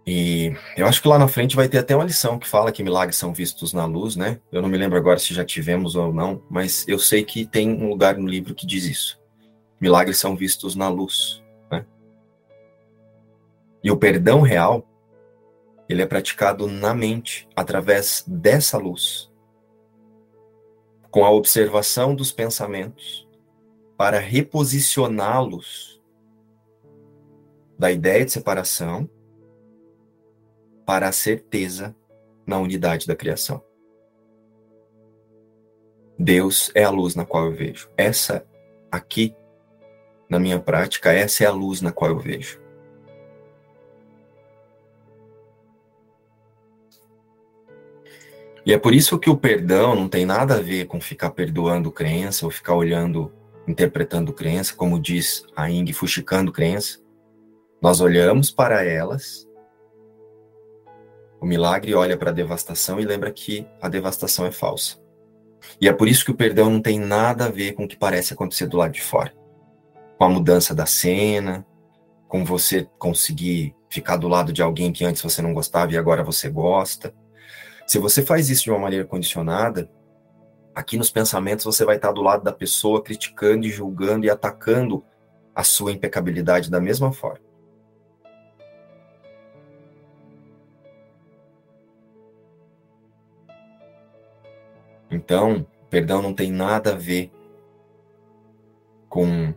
[0.09, 2.81] E eu acho que lá na frente vai ter até uma lição que fala que
[2.81, 4.39] milagres são vistos na luz, né?
[4.49, 7.69] Eu não me lembro agora se já tivemos ou não, mas eu sei que tem
[7.69, 9.21] um lugar no livro que diz isso.
[9.81, 11.85] Milagres são vistos na luz, né?
[13.83, 14.87] E o perdão real
[15.89, 19.29] ele é praticado na mente, através dessa luz,
[21.11, 23.27] com a observação dos pensamentos,
[23.97, 26.01] para reposicioná-los
[27.77, 29.09] da ideia de separação
[30.88, 31.93] para a certeza
[32.45, 33.61] na unidade da criação.
[36.17, 37.89] Deus é a luz na qual eu vejo.
[37.97, 38.47] Essa
[38.89, 39.35] aqui,
[40.29, 42.61] na minha prática, essa é a luz na qual eu vejo.
[48.65, 51.91] E é por isso que o perdão não tem nada a ver com ficar perdoando
[51.91, 53.33] crença ou ficar olhando,
[53.67, 56.99] interpretando crença, como diz a Ing, fuxicando crença.
[57.81, 59.46] Nós olhamos para elas,
[61.39, 64.97] o milagre olha para a devastação e lembra que a devastação é falsa.
[65.79, 67.97] E é por isso que o perdão não tem nada a ver com o que
[67.97, 69.33] parece acontecer do lado de fora.
[70.17, 71.65] Com a mudança da cena,
[72.27, 76.23] com você conseguir ficar do lado de alguém que antes você não gostava e agora
[76.23, 77.13] você gosta
[77.88, 79.89] se você faz isso de uma maneira condicionada,
[80.75, 85.05] aqui nos pensamentos você vai estar do lado da pessoa criticando e julgando e atacando
[85.55, 87.46] a sua impecabilidade da mesma forma.
[95.28, 97.30] Então, perdão não tem nada a ver
[99.09, 99.53] com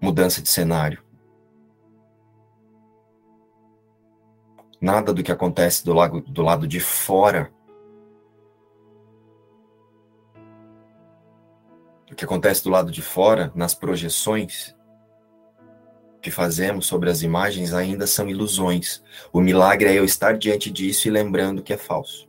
[0.00, 1.02] mudança de cenário.
[4.80, 7.52] Nada do que acontece do lado, do lado de fora
[12.08, 14.72] o que acontece do lado de fora, nas projeções
[16.22, 19.02] que fazemos sobre as imagens, ainda são ilusões.
[19.32, 22.27] O milagre é eu estar diante disso e lembrando que é falso.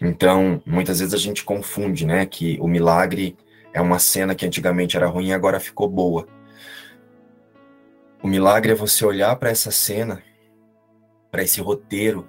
[0.00, 3.36] Então, muitas vezes a gente confunde, né, que o milagre
[3.72, 6.26] é uma cena que antigamente era ruim e agora ficou boa.
[8.22, 10.22] O milagre é você olhar para essa cena,
[11.30, 12.28] para esse roteiro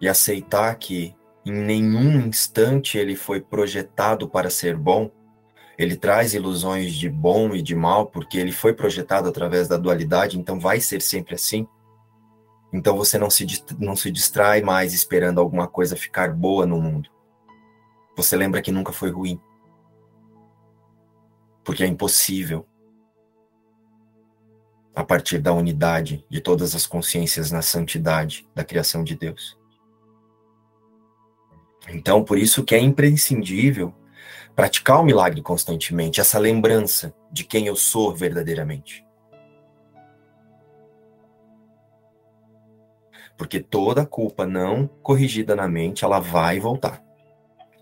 [0.00, 1.14] e aceitar que
[1.44, 5.10] em nenhum instante ele foi projetado para ser bom.
[5.78, 10.38] Ele traz ilusões de bom e de mal, porque ele foi projetado através da dualidade,
[10.38, 11.66] então vai ser sempre assim.
[12.76, 13.46] Então você não se,
[13.78, 17.08] não se distrai mais esperando alguma coisa ficar boa no mundo.
[18.14, 19.40] Você lembra que nunca foi ruim.
[21.64, 22.66] Porque é impossível.
[24.94, 29.58] A partir da unidade de todas as consciências na santidade da criação de Deus.
[31.88, 33.94] Então, por isso que é imprescindível
[34.54, 39.05] praticar o milagre constantemente, essa lembrança de quem eu sou verdadeiramente.
[43.36, 47.02] Porque toda culpa não corrigida na mente, ela vai voltar.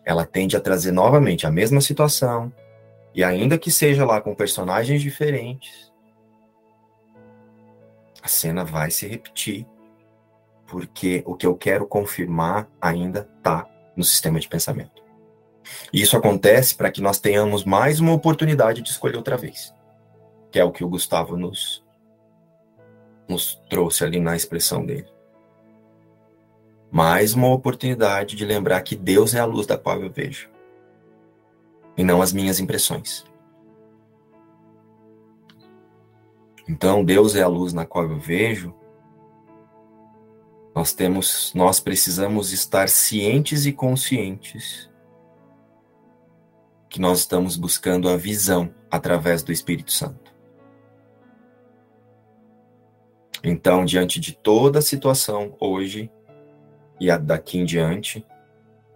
[0.05, 2.53] Ela tende a trazer novamente a mesma situação,
[3.15, 5.93] e ainda que seja lá com personagens diferentes,
[8.21, 9.67] a cena vai se repetir,
[10.67, 15.05] porque o que eu quero confirmar ainda está no sistema de pensamento.
[15.93, 19.73] E isso acontece para que nós tenhamos mais uma oportunidade de escolher outra vez,
[20.51, 21.85] que é o que o Gustavo nos,
[23.29, 25.14] nos trouxe ali na expressão dele.
[26.95, 30.49] Mais uma oportunidade de lembrar que Deus é a luz da qual eu vejo,
[31.97, 33.25] e não as minhas impressões.
[36.69, 38.73] Então, Deus é a luz na qual eu vejo,
[40.73, 44.89] nós temos, nós precisamos estar cientes e conscientes
[46.89, 50.33] que nós estamos buscando a visão através do Espírito Santo.
[53.43, 56.09] Então, diante de toda a situação hoje
[57.05, 58.27] e a daqui em diante,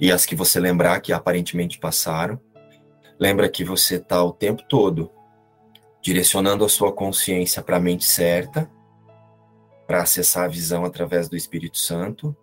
[0.01, 2.41] e as que você lembrar que aparentemente passaram,
[3.21, 5.11] lembra que você está o tempo todo
[6.01, 8.71] direcionando a sua consciência para a mente certa
[9.87, 12.35] para acessar a visão através do Espírito Santo,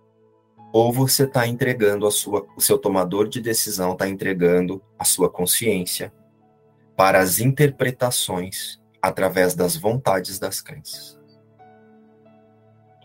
[0.74, 5.30] ou você está entregando a sua, o seu tomador de decisão está entregando a sua
[5.30, 6.14] consciência
[6.96, 11.20] para as interpretações através das vontades das crenças.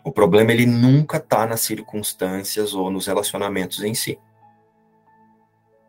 [0.02, 4.18] O problema ele nunca está nas circunstâncias ou nos relacionamentos em si,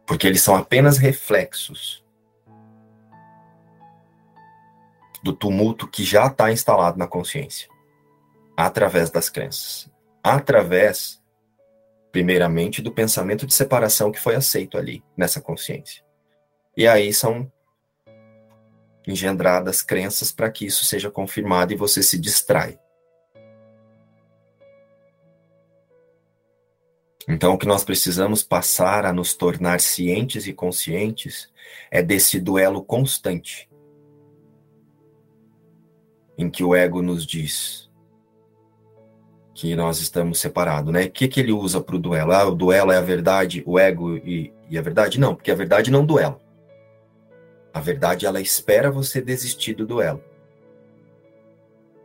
[0.06, 2.04] porque eles são apenas reflexos
[5.24, 7.70] do tumulto que já está instalado na consciência
[8.58, 9.90] através das crenças.
[10.24, 11.22] Através,
[12.12, 16.04] primeiramente, do pensamento de separação que foi aceito ali, nessa consciência.
[16.76, 17.52] E aí são
[19.08, 22.80] engendradas crenças para que isso seja confirmado e você se distrai.
[27.28, 31.50] Então, o que nós precisamos passar a nos tornar cientes e conscientes
[31.90, 33.70] é desse duelo constante
[36.38, 37.90] em que o ego nos diz:
[39.54, 41.06] que nós estamos separados, né?
[41.06, 42.32] O que, que ele usa para o duelo?
[42.32, 45.20] Ah, o duelo é a verdade, o ego e, e a verdade?
[45.20, 46.40] Não, porque a verdade não duela.
[47.74, 50.22] A verdade, ela espera você desistir do duelo.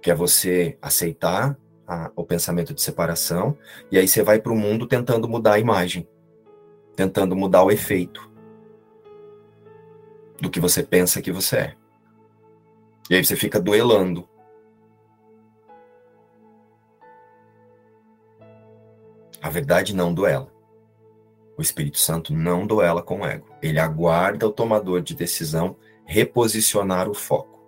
[0.00, 3.56] Que é você aceitar a, o pensamento de separação,
[3.90, 6.08] e aí você vai para o mundo tentando mudar a imagem,
[6.94, 8.30] tentando mudar o efeito
[10.40, 11.74] do que você pensa que você é.
[13.08, 14.28] E aí você fica duelando
[19.46, 20.52] A verdade não duela.
[21.56, 23.46] O Espírito Santo não duela com o ego.
[23.62, 27.64] Ele aguarda o tomador de decisão reposicionar o foco.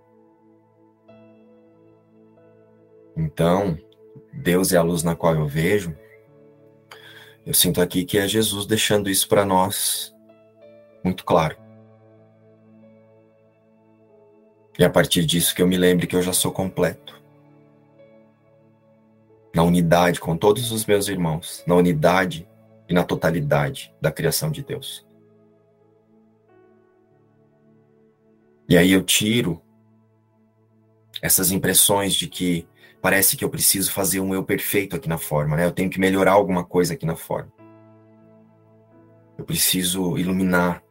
[3.17, 3.79] Então,
[4.39, 5.97] Deus é a luz na qual eu vejo.
[7.45, 10.15] Eu sinto aqui que é Jesus deixando isso para nós
[11.03, 11.57] muito claro.
[14.79, 17.21] E a partir disso que eu me lembre que eu já sou completo
[19.53, 22.49] na unidade com todos os meus irmãos, na unidade
[22.89, 25.05] e na totalidade da criação de Deus.
[28.69, 29.61] E aí eu tiro
[31.21, 32.69] essas impressões de que
[33.01, 35.65] parece que eu preciso fazer um eu perfeito aqui na forma, né?
[35.65, 37.53] Eu tenho que melhorar alguma coisa aqui na forma.
[39.37, 40.83] Eu preciso iluminar.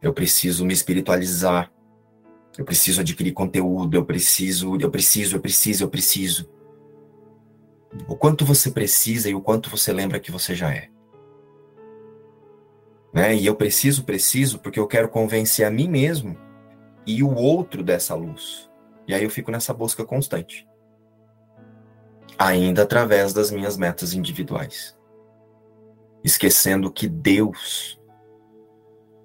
[0.00, 1.70] Eu preciso me espiritualizar.
[2.56, 6.50] Eu preciso adquirir conteúdo, eu preciso, eu preciso, eu preciso, eu preciso
[8.08, 10.88] o quanto você precisa e o quanto você lembra que você já é.
[13.12, 13.36] Né?
[13.36, 16.36] E eu preciso, preciso, porque eu quero convencer a mim mesmo
[17.06, 18.70] e o outro dessa luz.
[19.06, 20.66] E aí eu fico nessa busca constante.
[22.38, 24.96] Ainda através das minhas metas individuais.
[26.24, 28.00] Esquecendo que Deus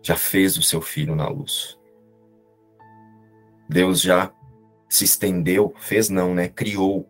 [0.02, 1.78] já fez o seu filho na luz.
[3.70, 4.32] Deus já
[4.90, 6.48] se estendeu, fez não, né?
[6.48, 7.10] Criou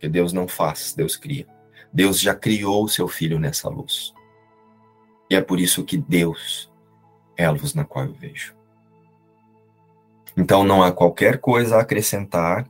[0.00, 1.46] porque Deus não faz, Deus cria.
[1.92, 4.14] Deus já criou o seu filho nessa luz.
[5.28, 6.72] E é por isso que Deus
[7.36, 8.56] é a luz na qual eu vejo.
[10.34, 12.66] Então não há qualquer coisa a acrescentar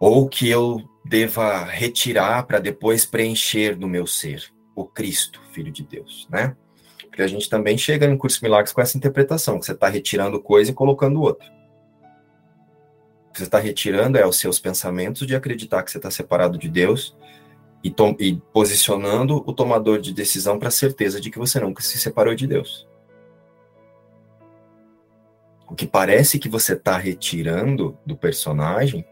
[0.00, 5.84] ou que eu deva retirar para depois preencher no meu ser o Cristo, Filho de
[5.84, 6.56] Deus, né?
[7.02, 10.40] Porque a gente também chega no curso Milagres com essa interpretação, que você está retirando
[10.40, 11.60] coisa e colocando outra
[13.32, 16.68] que você está retirando é os seus pensamentos de acreditar que você está separado de
[16.68, 17.16] Deus
[17.82, 21.98] e, e, posicionando o tomador de decisão para a certeza de que você nunca se
[21.98, 22.86] separou de Deus.
[25.68, 29.06] O que parece que você está retirando do personagem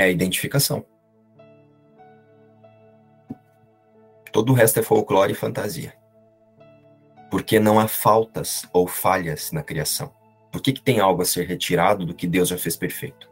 [0.00, 0.84] é a identificação.
[4.32, 5.94] Todo o resto é folclore e fantasia.
[7.30, 10.12] Porque não há faltas ou falhas na criação.
[10.50, 13.30] Por que, que tem algo a ser retirado do que Deus já fez perfeito?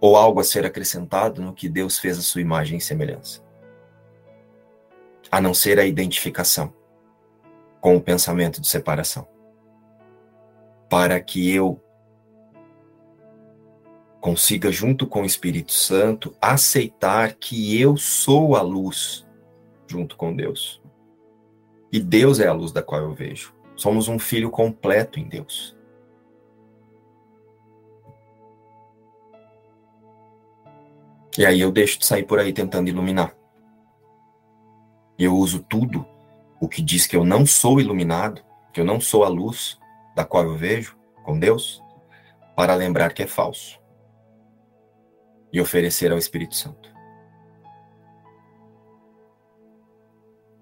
[0.00, 3.42] Ou algo a ser acrescentado no que Deus fez a sua imagem e semelhança?
[5.30, 6.74] A não ser a identificação
[7.80, 9.26] com o pensamento de separação.
[10.88, 11.82] Para que eu
[14.28, 19.26] consiga, junto com o Espírito Santo, aceitar que eu sou a luz
[19.86, 20.82] junto com Deus.
[21.90, 23.54] E Deus é a luz da qual eu vejo.
[23.74, 25.74] Somos um filho completo em Deus.
[31.38, 33.34] E aí eu deixo de sair por aí tentando iluminar.
[35.18, 36.06] Eu uso tudo
[36.60, 38.42] o que diz que eu não sou iluminado,
[38.74, 39.78] que eu não sou a luz
[40.14, 41.82] da qual eu vejo com Deus,
[42.54, 43.77] para lembrar que é falso
[45.58, 46.88] e oferecer ao Espírito Santo.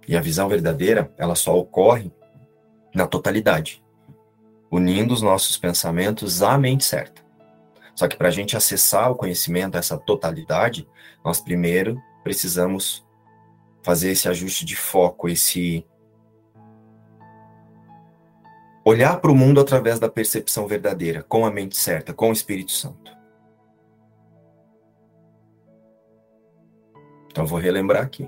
[0.09, 2.11] E a visão verdadeira, ela só ocorre
[2.95, 3.85] na totalidade,
[4.71, 7.23] unindo os nossos pensamentos à mente certa.
[7.95, 10.89] Só que para a gente acessar o conhecimento, essa totalidade,
[11.25, 13.07] nós primeiro precisamos
[13.83, 15.87] fazer esse ajuste de foco, esse
[18.85, 22.73] olhar para o mundo através da percepção verdadeira, com a mente certa, com o Espírito
[22.73, 23.16] Santo.
[27.37, 28.27] Então vou relembrar aqui.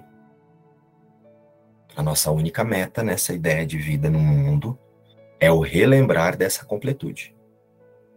[1.96, 4.78] A nossa única meta nessa ideia de vida no mundo
[5.40, 7.34] é o relembrar dessa completude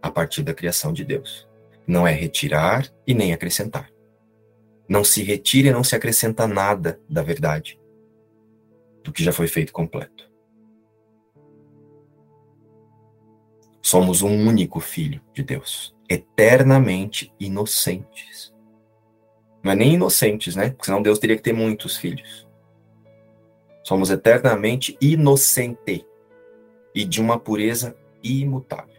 [0.02, 1.48] a partir da criação de Deus.
[1.86, 3.90] Não é retirar e nem acrescentar.
[4.86, 7.80] Não se retira e não se acrescenta nada da verdade,
[9.02, 10.30] do que já foi feito completo.
[13.80, 18.51] Somos um único filho de Deus, eternamente inocentes.
[19.62, 20.70] Não é nem inocentes, né?
[20.70, 22.46] Porque senão Deus teria que ter muitos filhos.
[23.84, 26.06] Somos eternamente inocente
[26.94, 28.92] e de uma pureza imutável.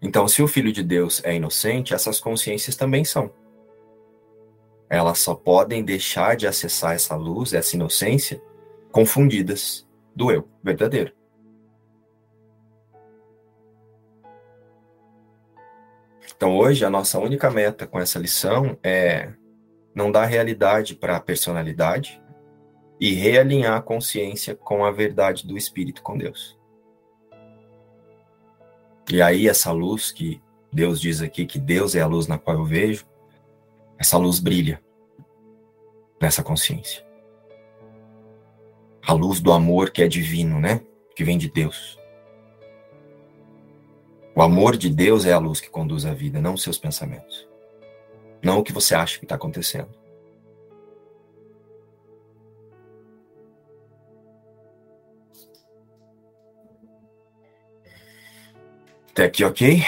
[0.00, 3.32] Então, se o Filho de Deus é inocente, essas consciências também são.
[4.88, 8.40] Elas só podem deixar de acessar essa luz, essa inocência,
[8.90, 11.17] confundidas do eu verdadeiro.
[16.38, 19.32] Então, hoje, a nossa única meta com essa lição é
[19.92, 22.22] não dar realidade para a personalidade
[23.00, 26.56] e realinhar a consciência com a verdade do Espírito com Deus.
[29.10, 30.40] E aí, essa luz que
[30.72, 33.04] Deus diz aqui, que Deus é a luz na qual eu vejo,
[33.98, 34.80] essa luz brilha
[36.22, 37.04] nessa consciência.
[39.04, 40.82] A luz do amor que é divino, né?
[41.16, 41.97] Que vem de Deus.
[44.38, 47.48] O amor de Deus é a luz que conduz a vida, não os seus pensamentos.
[48.40, 49.88] Não o que você acha que está acontecendo.
[59.10, 59.82] Até aqui, ok?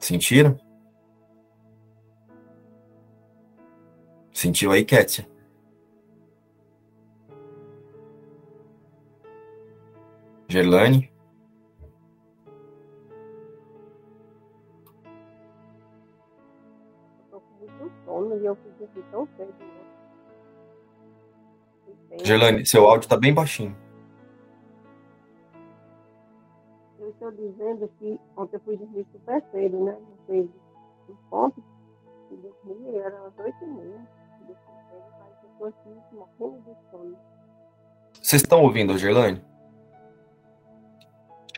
[0.00, 0.58] Sentiram?
[4.32, 5.31] Sentiu aí, Kétia?
[10.52, 11.10] Gerlane?
[17.18, 19.54] Eu tô com muito sono e eu fui dormir tão cedo.
[22.10, 22.18] Né?
[22.22, 23.74] Gerlane, seu áudio tá bem baixinho.
[27.00, 29.92] Eu estou dizendo que ontem eu fui dormir super cedo, né?
[29.92, 30.46] Não fez
[31.08, 31.64] um ponto
[32.30, 34.06] e dormi, era às oito e meia.
[34.46, 37.16] Mas eu tô aqui morrendo de sono.
[38.20, 39.42] Vocês estão ouvindo, Gerlane?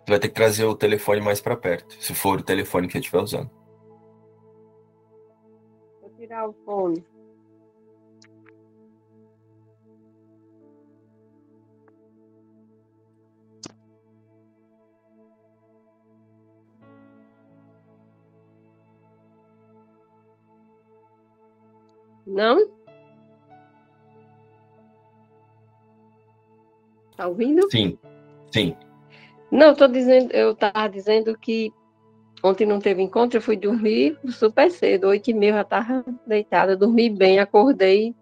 [0.06, 2.98] Vai ter que trazer o telefone mais para perto, se for o telefone que você
[2.98, 3.50] estiver usando.
[6.00, 7.04] Vou tirar o fone.
[22.26, 22.68] Não?
[27.16, 27.70] Tá ouvindo?
[27.70, 27.96] Sim,
[28.50, 28.76] sim.
[29.54, 31.72] Não, eu tô dizendo, eu estava dizendo que
[32.42, 36.76] ontem não teve encontro, eu fui dormir super cedo, oito e meia já estava deitada,
[36.76, 38.12] dormi bem, acordei,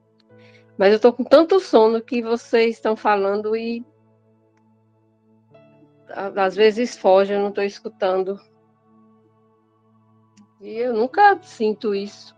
[0.77, 3.83] mas eu estou com tanto sono que vocês estão falando e
[6.37, 8.39] às vezes foge, eu não estou escutando.
[10.61, 12.37] E eu nunca sinto isso.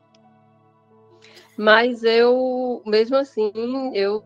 [1.59, 4.25] Mas eu, mesmo assim, eu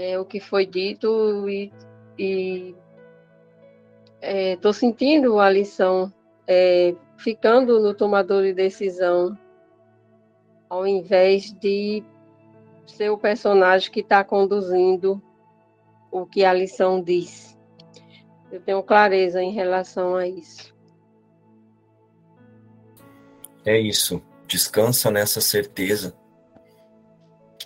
[0.00, 2.74] é, o que foi dito e
[4.18, 6.10] estou é, sentindo a lição
[6.46, 9.38] é, ficando no tomador de decisão
[10.70, 12.02] ao invés de
[12.86, 15.22] ser o personagem que está conduzindo
[16.10, 17.58] o que a lição diz.
[18.50, 20.74] Eu tenho clareza em relação a isso.
[23.66, 24.22] É isso.
[24.46, 26.16] Descansa nessa certeza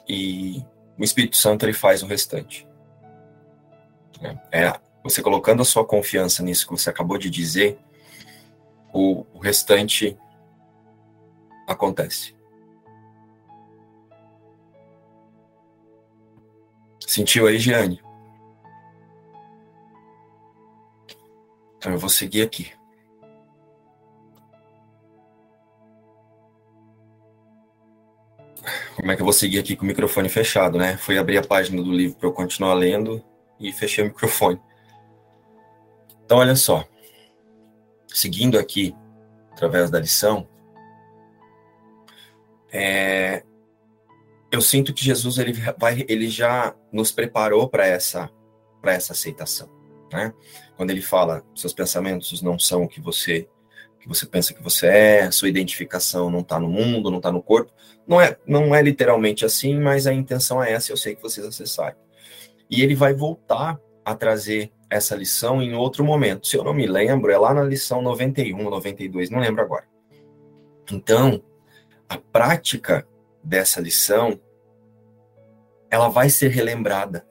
[0.06, 0.62] e
[0.98, 2.66] o Espírito Santo ele faz o restante.
[4.50, 7.78] É, é você colocando a sua confiança nisso que você acabou de dizer,
[8.92, 10.16] o, o restante
[11.66, 12.34] acontece.
[17.06, 18.02] Sentiu aí, Giane?
[21.76, 22.72] Então eu vou seguir aqui.
[28.96, 30.96] Como é que eu vou seguir aqui com o microfone fechado, né?
[30.96, 33.22] Fui abrir a página do livro para eu continuar lendo
[33.60, 34.60] e fechei o microfone.
[36.24, 36.84] Então, olha só.
[38.06, 38.94] Seguindo aqui,
[39.52, 40.48] através da lição,
[42.72, 43.44] é,
[44.50, 48.30] eu sinto que Jesus ele vai, ele já nos preparou para essa,
[48.84, 49.68] essa aceitação,
[50.12, 50.32] né?
[50.76, 53.48] Quando ele fala, seus pensamentos não são o que você
[54.04, 57.42] que você pensa que você é, sua identificação não está no mundo, não está no
[57.42, 57.72] corpo.
[58.06, 61.46] Não é, não é literalmente assim, mas a intenção é essa, eu sei que vocês
[61.46, 61.96] acessarem.
[62.68, 66.46] E ele vai voltar a trazer essa lição em outro momento.
[66.46, 69.86] Se eu não me lembro, é lá na lição 91, 92, não lembro agora.
[70.92, 71.42] Então,
[72.06, 73.08] a prática
[73.42, 74.38] dessa lição
[75.90, 77.26] ela vai ser relembrada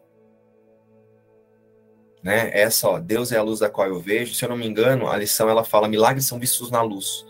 [2.23, 2.49] né?
[2.53, 4.33] Essa, ó, Deus é a luz da qual eu vejo.
[4.33, 7.25] Se eu não me engano, a lição ela fala milagres são vistos na luz.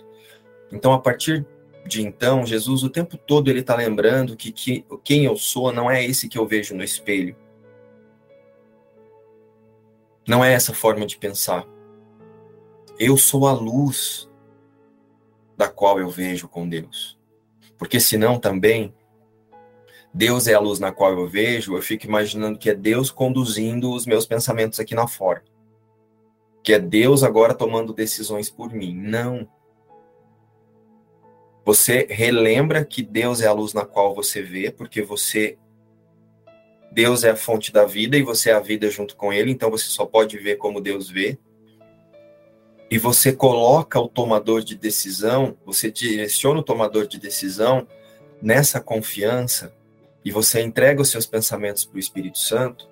[0.72, 1.46] Então, a partir
[1.86, 5.89] de então, Jesus o tempo todo ele está lembrando que, que quem eu sou não
[5.89, 7.36] é esse que eu vejo no espelho.
[10.28, 11.66] Não é essa forma de pensar.
[12.98, 14.30] Eu sou a luz
[15.58, 17.20] da qual eu vejo com Deus.
[17.78, 18.94] Porque senão também
[20.14, 23.91] Deus é a luz na qual eu vejo, eu fico imaginando que é Deus conduzindo
[23.91, 25.43] os meus pensamentos aqui na forma.
[26.61, 28.95] Que é Deus agora tomando decisões por mim.
[28.95, 29.49] Não.
[31.66, 35.57] Você relembra que Deus é a luz na qual você vê, porque você
[36.91, 39.72] Deus é a fonte da vida e você é a vida junto com ele, então
[39.72, 41.39] você só pode ver como Deus vê.
[42.91, 47.88] E você coloca o tomador de decisão, você direciona o tomador de decisão
[48.39, 49.74] nessa confiança
[50.24, 52.90] e você entrega os seus pensamentos para o Espírito Santo.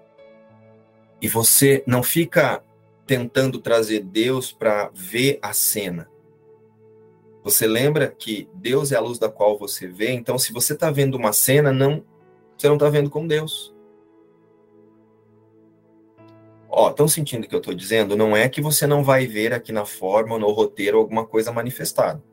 [1.22, 2.64] E você não fica
[3.06, 6.10] tentando trazer Deus para ver a cena.
[7.44, 10.92] Você lembra que Deus é a luz da qual você vê, então se você está
[10.92, 12.04] vendo uma cena, não,
[12.56, 13.74] você não está vendo com Deus.
[16.70, 18.16] Ó, estão sentindo o que eu estou dizendo?
[18.16, 22.24] Não é que você não vai ver aqui na forma no roteiro alguma coisa manifestada.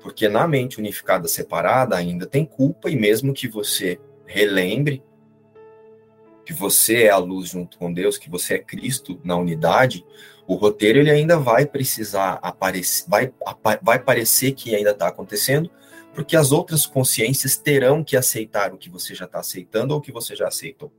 [0.00, 3.98] Porque na mente unificada separada ainda tem culpa, e mesmo que você
[4.30, 5.02] relembre
[6.46, 10.04] que você é a luz junto com Deus, que você é Cristo na unidade,
[10.46, 13.32] o roteiro ele ainda vai precisar aparecer, vai,
[13.82, 15.70] vai parecer que ainda está acontecendo,
[16.14, 20.02] porque as outras consciências terão que aceitar o que você já está aceitando ou o
[20.02, 20.92] que você já aceitou.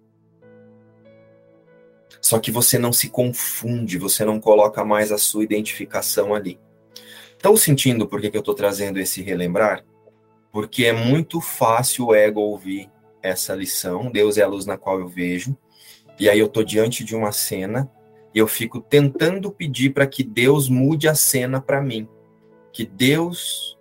[2.21, 6.59] Só que você não se confunde, você não coloca mais a sua identificação ali.
[7.31, 9.83] Estão sentindo por que, que eu estou trazendo esse relembrar?
[10.51, 12.89] Porque é muito fácil o ego ouvir
[13.21, 15.55] essa lição, Deus é a luz na qual eu vejo,
[16.19, 17.91] e aí eu estou diante de uma cena
[18.33, 22.07] e eu fico tentando pedir para que Deus mude a cena para mim.
[22.71, 23.77] Que Deus,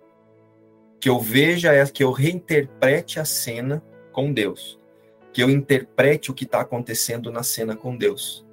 [0.99, 3.81] que eu veja, que eu reinterprete a cena
[4.11, 4.81] com Deus
[5.33, 8.45] que eu interprete o que está acontecendo na cena com Deus.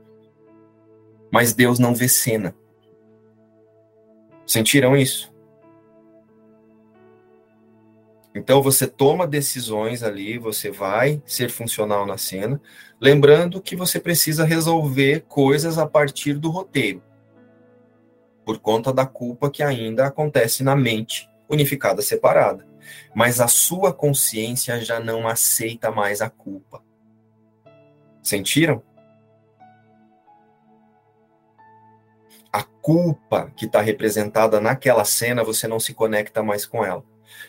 [1.31, 2.55] Mas Deus não vê cena.
[4.47, 5.33] Sentiram isso?
[8.39, 12.61] Então você toma decisões ali, você vai ser funcional na cena,
[13.01, 17.03] lembrando que você precisa resolver coisas a partir do roteiro,
[18.45, 22.69] por conta da culpa que ainda acontece na mente unificada separada
[23.15, 26.83] mas a sua consciência já não aceita mais a culpa.
[28.23, 28.83] Sentiram?
[32.53, 37.05] A culpa que está representada naquela cena, você não se conecta mais com ela.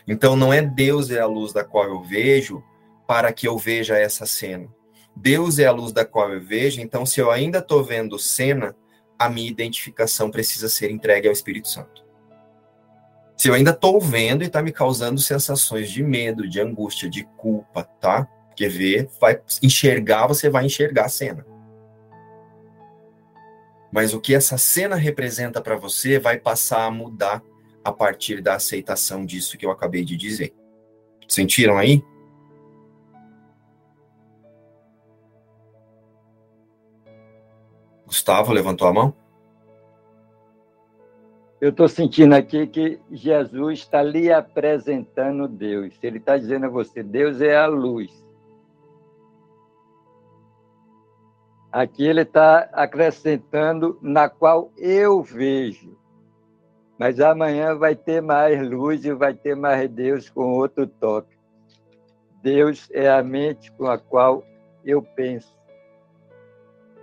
[0.06, 2.62] Então, não é Deus é a luz da qual eu vejo
[3.06, 4.68] para que eu veja essa cena.
[5.14, 8.74] Deus é a luz da qual eu vejo, então, se eu ainda estou vendo cena,
[9.18, 12.04] a minha identificação precisa ser entregue ao Espírito Santo.
[13.36, 17.24] Se eu ainda estou vendo e está me causando sensações de medo, de angústia, de
[17.36, 18.24] culpa, tá?
[18.48, 21.46] Porque ver, vai enxergar, você vai enxergar a cena.
[23.92, 27.42] Mas o que essa cena representa para você vai passar a mudar
[27.84, 30.54] a partir da aceitação disso que eu acabei de dizer.
[31.28, 32.02] Sentiram aí?
[38.06, 39.14] Gustavo levantou a mão?
[41.60, 45.94] eu estou sentindo aqui que Jesus está lhe apresentando Deus.
[46.02, 48.10] Ele está dizendo a você: Deus é a luz.
[51.70, 55.96] Aqui ele está acrescentando na qual eu vejo.
[57.00, 61.34] Mas amanhã vai ter mais luz e vai ter mais Deus com outro toque.
[62.42, 64.44] Deus é a mente com a qual
[64.84, 65.56] eu penso.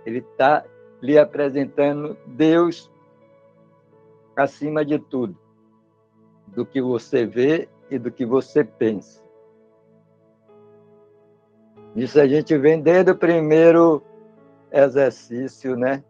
[0.06, 0.64] Ele está
[1.02, 2.88] lhe apresentando Deus
[4.36, 5.36] acima de tudo,
[6.46, 9.20] do que você vê e do que você pensa.
[11.96, 14.00] Isso a gente vem desde o primeiro
[14.70, 16.04] exercício, né?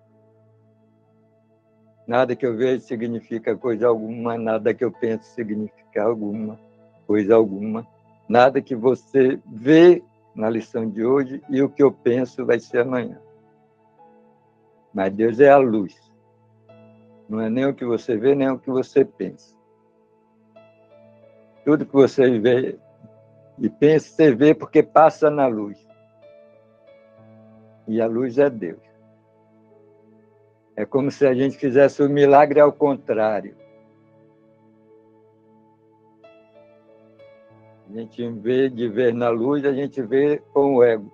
[2.09, 6.59] Nada que eu vejo significa coisa alguma, nada que eu penso significa alguma,
[7.07, 7.87] coisa alguma.
[8.27, 10.03] Nada que você vê
[10.35, 13.21] na lição de hoje e o que eu penso vai ser amanhã.
[14.95, 16.11] Mas Deus é a luz.
[17.29, 19.55] Não é nem o que você vê, nem o que você pensa.
[21.63, 22.79] Tudo que você vê
[23.59, 25.87] e pensa, você vê porque passa na luz.
[27.87, 28.88] E a luz é Deus.
[30.79, 33.57] É como se a gente fizesse o milagre ao contrário.
[37.91, 41.13] A gente, em vez de ver na luz, a gente vê com o ego.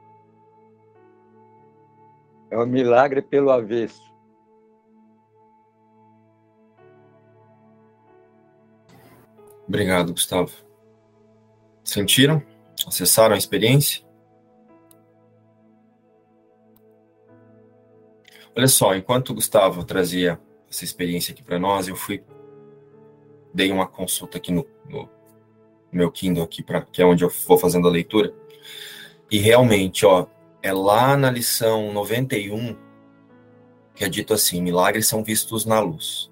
[2.51, 4.03] É o milagre pelo avesso.
[9.67, 10.53] Obrigado, Gustavo.
[11.83, 12.43] Sentiram?
[12.87, 14.05] Acessaram a experiência?
[18.57, 20.41] Olha só, enquanto o Gustavo trazia
[20.71, 22.23] essa experiência aqui para nós, eu fui
[23.53, 25.09] dei uma consulta aqui no, no
[25.93, 28.35] meu Kindle aqui para que é onde eu vou fazendo a leitura.
[29.31, 30.27] E realmente, ó,
[30.63, 32.77] é lá na lição 91
[33.95, 36.31] que é dito assim: milagres são vistos na luz.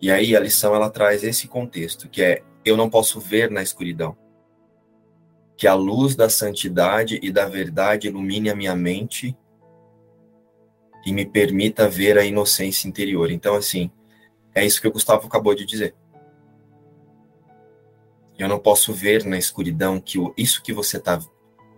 [0.00, 3.62] E aí a lição ela traz esse contexto, que é eu não posso ver na
[3.62, 4.16] escuridão.
[5.56, 9.36] Que a luz da santidade e da verdade ilumine a minha mente
[11.04, 13.30] e me permita ver a inocência interior.
[13.30, 13.90] Então, assim,
[14.54, 15.94] é isso que o Gustavo acabou de dizer.
[18.38, 21.20] Eu não posso ver na escuridão que isso que você está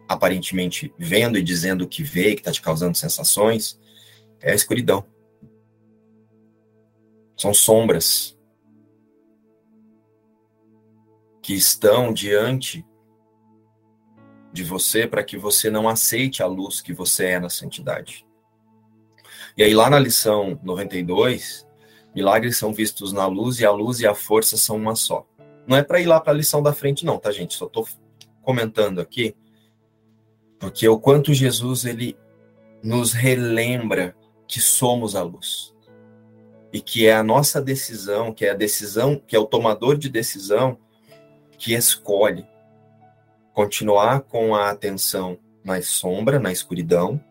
[0.09, 3.81] aparentemente vendo e dizendo que vê, que está te causando sensações,
[4.41, 5.05] é a escuridão.
[7.37, 8.39] São sombras
[11.43, 12.87] que estão diante
[14.53, 18.25] de você para que você não aceite a luz que você é na santidade.
[19.57, 21.67] E aí, lá na lição 92,
[22.15, 25.27] milagres são vistos na luz e a luz e a força são uma só.
[25.67, 27.55] Não é para ir lá para a lição da frente, não, tá, gente?
[27.55, 27.87] Só estou
[28.43, 29.37] comentando aqui,
[30.59, 32.17] porque o quanto Jesus ele
[32.83, 34.17] nos relembra
[34.49, 35.73] que somos a luz.
[36.73, 40.09] E que é a nossa decisão, que é a decisão, que é o tomador de
[40.09, 40.79] decisão
[41.59, 42.47] que escolhe
[43.53, 47.23] continuar com a atenção na sombra, na escuridão,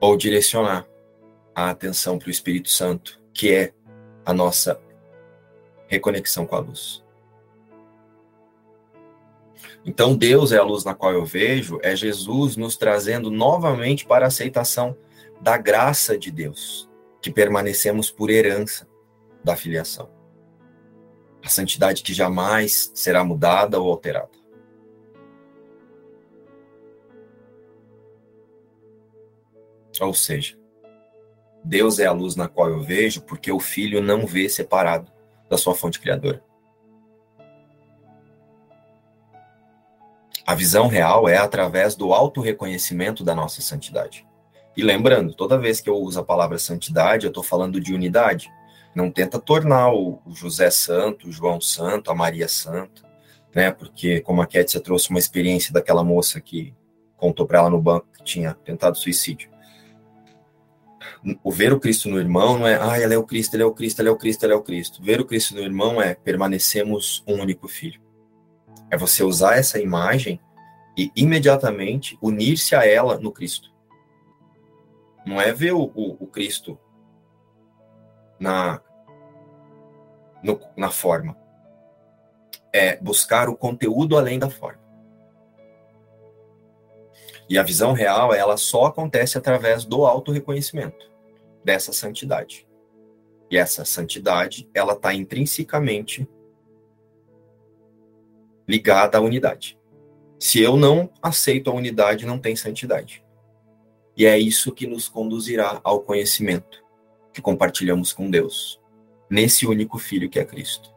[0.00, 0.86] ou direcionar
[1.54, 3.72] a atenção para o Espírito Santo, que é
[4.24, 4.80] a nossa
[5.88, 7.04] reconexão com a luz.
[9.84, 14.26] Então, Deus é a luz na qual eu vejo, é Jesus nos trazendo novamente para
[14.26, 14.96] a aceitação
[15.40, 16.88] da graça de Deus,
[17.22, 18.86] que permanecemos por herança
[19.42, 20.10] da filiação.
[21.42, 24.37] A santidade que jamais será mudada ou alterada.
[30.00, 30.56] Ou seja,
[31.64, 35.10] Deus é a luz na qual eu vejo, porque o filho não vê separado
[35.48, 36.42] da sua fonte criadora.
[40.46, 44.26] A visão real é através do auto-reconhecimento da nossa santidade.
[44.74, 48.50] E lembrando, toda vez que eu uso a palavra santidade, eu estou falando de unidade.
[48.94, 53.02] Não tenta tornar o José santo, o João santo, a Maria santa,
[53.54, 53.70] né?
[53.70, 56.74] Porque, como a Kétia trouxe uma experiência daquela moça que
[57.16, 59.50] contou para ela no banco que tinha tentado suicídio
[61.42, 63.66] o ver o Cristo no irmão não é, ah, ele é o Cristo, ele é
[63.66, 65.02] o Cristo, ele é o Cristo, ele é o Cristo.
[65.02, 68.00] Ver o Cristo no irmão é permanecemos um único filho.
[68.90, 70.40] É você usar essa imagem
[70.96, 73.72] e imediatamente unir-se a ela no Cristo.
[75.26, 76.78] Não é ver o, o, o Cristo
[78.40, 78.80] na,
[80.42, 81.36] no, na forma.
[82.72, 84.87] É buscar o conteúdo além da forma.
[87.48, 91.10] E a visão real, ela só acontece através do auto-reconhecimento
[91.64, 92.68] dessa santidade.
[93.50, 96.28] E essa santidade, ela está intrinsecamente
[98.68, 99.78] ligada à unidade.
[100.38, 103.24] Se eu não aceito a unidade, não tem santidade.
[104.14, 106.84] E é isso que nos conduzirá ao conhecimento
[107.32, 108.80] que compartilhamos com Deus,
[109.30, 110.92] nesse único Filho que é Cristo.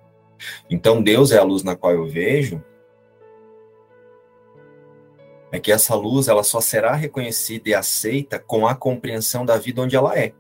[0.69, 2.63] Então, Deus é a luz na qual eu vejo,
[5.51, 9.81] é que essa luz ela só será reconhecida e aceita com a compreensão da vida
[9.81, 10.33] onde ela é.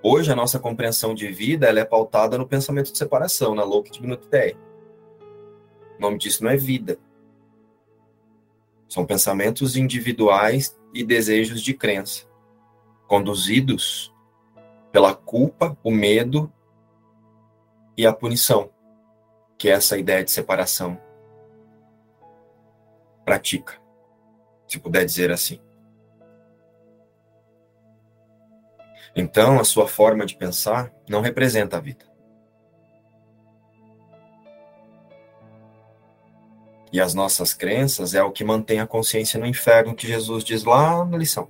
[0.00, 4.00] Hoje a nossa compreensão de vida ela é pautada no pensamento de separação, na de
[4.26, 4.56] ideia.
[5.98, 6.98] O nome disso não é vida.
[8.88, 12.24] São pensamentos individuais e desejos de crença,
[13.08, 14.14] conduzidos
[14.92, 16.50] pela culpa, o medo
[17.96, 18.70] e a punição,
[19.58, 20.98] que é essa ideia de separação
[23.24, 23.87] pratica
[24.68, 25.60] se puder dizer assim.
[29.16, 32.06] Então, a sua forma de pensar não representa a vida.
[36.92, 40.64] E as nossas crenças é o que mantém a consciência no inferno, que Jesus diz
[40.64, 41.48] lá na lição.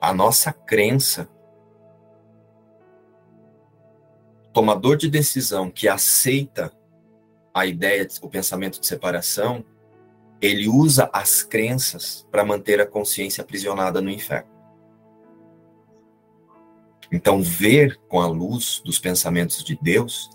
[0.00, 1.28] A nossa crença
[4.52, 6.72] tomador de decisão que aceita
[7.56, 9.64] a ideia, o pensamento de separação,
[10.42, 14.50] ele usa as crenças para manter a consciência aprisionada no inferno.
[17.10, 20.28] Então, ver com a luz dos pensamentos de Deus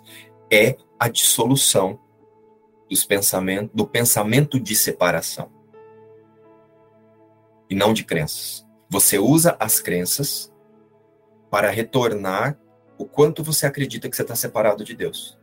[0.51, 1.99] é a dissolução
[2.89, 5.51] dos pensamentos, do pensamento de separação
[7.69, 8.65] e não de crenças.
[8.89, 10.51] Você usa as crenças
[11.51, 12.59] para retornar
[12.97, 15.39] o quanto você acredita que você está separado de Deus.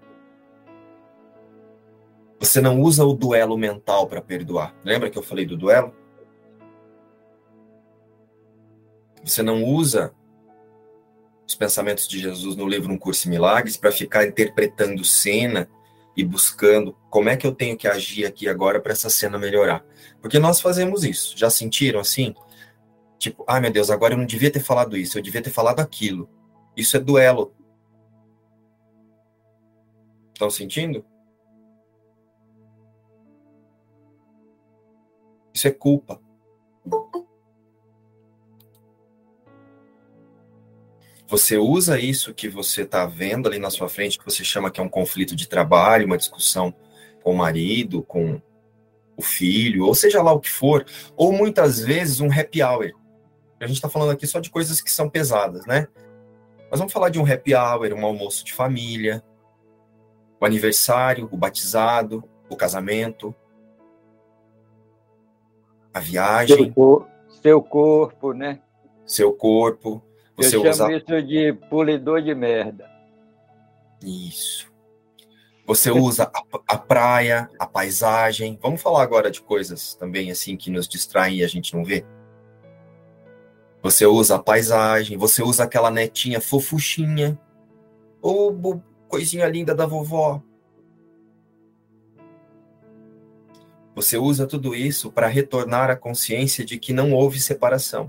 [2.38, 4.74] Você não usa o duelo mental para perdoar.
[4.84, 5.94] Lembra que eu falei do duelo?
[9.24, 10.14] Você não usa
[11.46, 15.68] os pensamentos de Jesus no livro Um Curso em Milagres para ficar interpretando cena
[16.16, 19.84] e buscando como é que eu tenho que agir aqui agora para essa cena melhorar.
[20.20, 21.36] Porque nós fazemos isso.
[21.36, 22.34] Já sentiram assim?
[23.18, 25.80] Tipo, ah, meu Deus, agora eu não devia ter falado isso, eu devia ter falado
[25.80, 26.28] aquilo.
[26.76, 27.52] Isso é duelo.
[30.32, 31.04] Estão sentindo?
[35.58, 36.20] Isso é culpa.
[41.26, 44.80] Você usa isso que você está vendo ali na sua frente, que você chama que
[44.80, 46.72] é um conflito de trabalho, uma discussão
[47.24, 48.40] com o marido, com
[49.16, 50.86] o filho, ou seja lá o que for,
[51.16, 52.92] ou muitas vezes um happy hour.
[53.58, 55.88] A gente está falando aqui só de coisas que são pesadas, né?
[56.70, 59.24] Mas vamos falar de um happy hour, um almoço de família,
[60.40, 63.34] o aniversário, o batizado, o casamento,
[65.92, 66.56] a viagem.
[66.56, 67.08] Seu, cor
[67.42, 68.60] seu corpo, né?
[69.06, 70.02] Seu corpo.
[70.36, 70.92] Você Eu chamo usa...
[70.92, 72.88] isso de polidor de merda.
[74.02, 74.68] Isso.
[75.66, 78.58] Você usa a, a, praia, a paisagem.
[78.62, 82.06] Vamos falar agora de coisas também assim que nos distraem e a gente não vê.
[83.82, 87.38] Você usa a paisagem, você usa aquela netinha fofuchinha,
[88.20, 90.42] ou coisinha linda da vovó.
[93.98, 98.08] Você usa tudo isso para retornar à consciência de que não houve separação.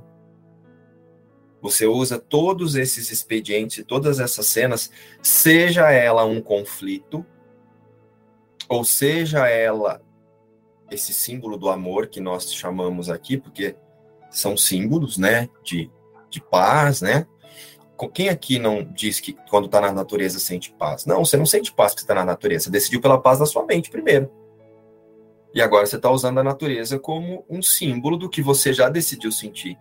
[1.64, 7.26] Você usa todos esses expedientes, todas essas cenas, seja ela um conflito,
[8.68, 10.00] ou seja ela
[10.92, 13.76] esse símbolo do amor que nós chamamos aqui, porque
[14.30, 15.90] são símbolos, né, de,
[16.30, 17.26] de paz, né?
[18.14, 21.08] Quem aqui não diz que quando está na natureza sente paz?
[21.08, 22.66] Não, você não sente paz porque está na natureza.
[22.66, 24.32] Você decidiu pela paz da sua mente primeiro.
[25.54, 29.32] E agora você está usando a natureza como um símbolo do que você já decidiu
[29.32, 29.78] sentir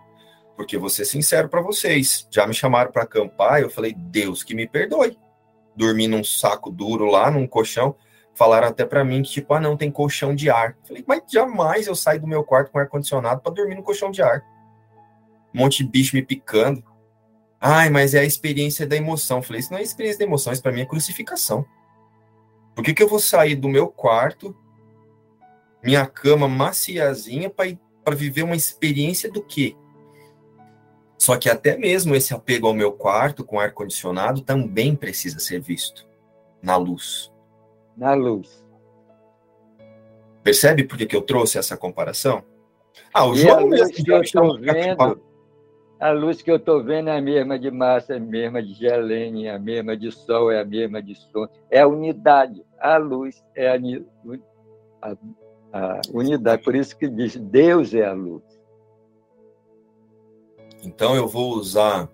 [0.58, 4.66] porque ser sincero para vocês, já me chamaram para acampar, eu falei, Deus que me
[4.66, 5.16] perdoe.
[5.76, 7.94] Dormi num saco duro lá, num colchão,
[8.34, 10.76] falaram até para mim que tipo, ah, não tem colchão de ar.
[10.84, 14.10] falei, mas jamais eu saio do meu quarto com ar condicionado para dormir no colchão
[14.10, 14.42] de ar.
[15.54, 16.82] Um monte de bicho me picando.
[17.60, 19.40] Ai, mas é a experiência da emoção.
[19.40, 21.64] falei, isso não é experiência da emoção, isso para mim é crucificação.
[22.74, 24.56] Por que, que eu vou sair do meu quarto,
[25.82, 29.76] minha cama maciazinha, para viver uma experiência do quê?
[31.18, 35.60] Só que até mesmo esse apego ao meu quarto com ar condicionado também precisa ser
[35.60, 36.06] visto
[36.62, 37.32] na luz.
[37.96, 38.64] Na luz.
[40.42, 42.42] Percebe por que, que eu trouxe essa comparação?
[43.12, 45.20] Ah, o João a luz que eu estou vendo,
[46.00, 48.72] a luz que eu estou vendo é a mesma de massa, é a mesma de
[48.72, 51.48] gelene, é a mesma de sol, é a mesma de som.
[51.70, 52.64] É a unidade.
[52.78, 53.74] A luz é a,
[55.02, 55.16] a,
[55.72, 56.62] a unidade.
[56.62, 58.42] Por isso que diz, Deus é a luz.
[60.82, 62.08] Então eu vou usar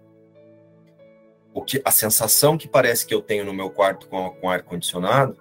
[1.53, 4.63] o que a sensação que parece que eu tenho no meu quarto com, com ar
[4.63, 5.39] condicionado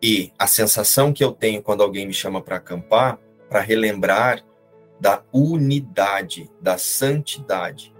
[0.00, 3.18] e a sensação que eu tenho quando alguém me chama para acampar
[3.48, 4.44] para relembrar
[5.00, 7.94] da unidade, da santidade.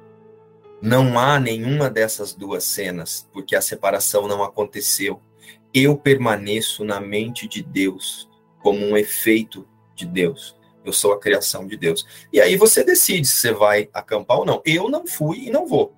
[0.80, 5.20] Não há nenhuma dessas duas cenas, porque a separação não aconteceu.
[5.72, 8.27] Eu permaneço na mente de Deus
[8.68, 12.06] como um efeito de Deus eu sou a criação de Deus.
[12.32, 14.62] E aí você decide se você vai acampar ou não.
[14.64, 15.94] Eu não fui e não vou.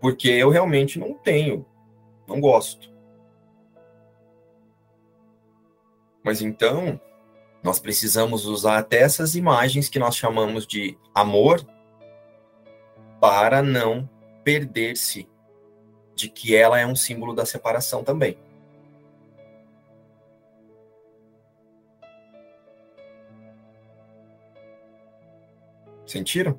[0.00, 1.64] Porque eu realmente não tenho,
[2.26, 2.90] não gosto.
[6.22, 7.00] Mas então,
[7.62, 11.66] nós precisamos usar até essas imagens que nós chamamos de amor
[13.18, 14.08] para não
[14.44, 15.28] perder-se
[16.14, 18.38] de que ela é um símbolo da separação também.
[26.10, 26.58] Sentiram?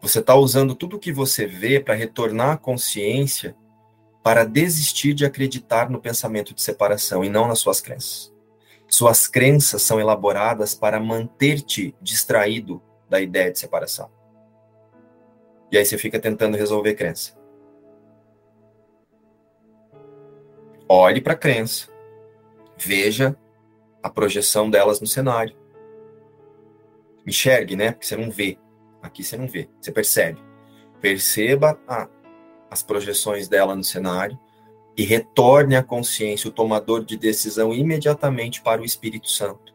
[0.00, 3.54] Você está usando tudo o que você vê para retornar à consciência
[4.20, 8.34] para desistir de acreditar no pensamento de separação e não nas suas crenças.
[8.88, 14.10] Suas crenças são elaboradas para manter-te distraído da ideia de separação.
[15.70, 17.38] E aí você fica tentando resolver crença.
[20.88, 21.88] Olhe para a crença.
[22.76, 23.36] Veja
[24.02, 25.61] a projeção delas no cenário.
[27.26, 27.92] Enxergue, né?
[27.92, 28.58] Porque você não vê.
[29.02, 30.40] Aqui você não vê, você percebe.
[31.00, 32.08] Perceba a,
[32.70, 34.38] as projeções dela no cenário
[34.96, 39.74] e retorne a consciência, o tomador de decisão, imediatamente para o Espírito Santo.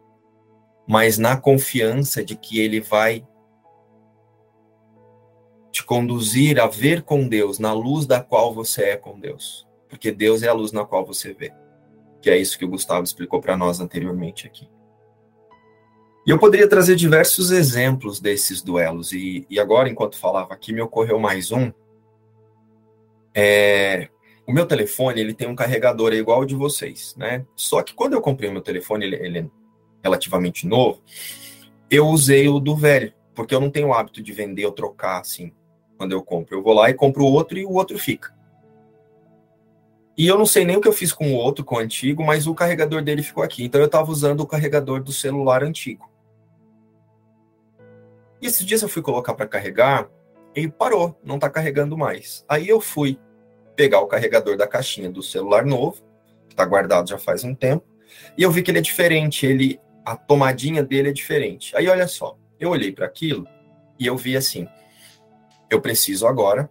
[0.86, 3.26] Mas na confiança de que ele vai
[5.70, 9.66] te conduzir a ver com Deus, na luz da qual você é com Deus.
[9.88, 11.52] Porque Deus é a luz na qual você vê.
[12.20, 14.68] Que é isso que o Gustavo explicou para nós anteriormente aqui.
[16.28, 19.12] E eu poderia trazer diversos exemplos desses duelos.
[19.12, 21.72] E, e agora, enquanto falava aqui, me ocorreu mais um.
[23.34, 24.10] É,
[24.46, 27.46] o meu telefone, ele tem um carregador igual ao de vocês, né?
[27.56, 29.46] Só que quando eu comprei o meu telefone, ele, ele é
[30.02, 31.02] relativamente novo,
[31.90, 35.22] eu usei o do velho, porque eu não tenho o hábito de vender ou trocar,
[35.22, 35.50] assim,
[35.96, 36.58] quando eu compro.
[36.58, 38.36] Eu vou lá e compro outro e o outro fica.
[40.14, 42.22] E eu não sei nem o que eu fiz com o outro, com o antigo,
[42.22, 43.64] mas o carregador dele ficou aqui.
[43.64, 46.17] Então eu estava usando o carregador do celular antigo.
[48.40, 50.08] E esses dias eu fui colocar para carregar
[50.54, 52.44] e parou, não está carregando mais.
[52.48, 53.18] Aí eu fui
[53.76, 56.02] pegar o carregador da caixinha do celular novo,
[56.48, 57.86] que está guardado já faz um tempo,
[58.36, 61.76] e eu vi que ele é diferente, ele a tomadinha dele é diferente.
[61.76, 63.46] Aí olha só, eu olhei para aquilo
[63.98, 64.66] e eu vi assim,
[65.70, 66.70] eu preciso agora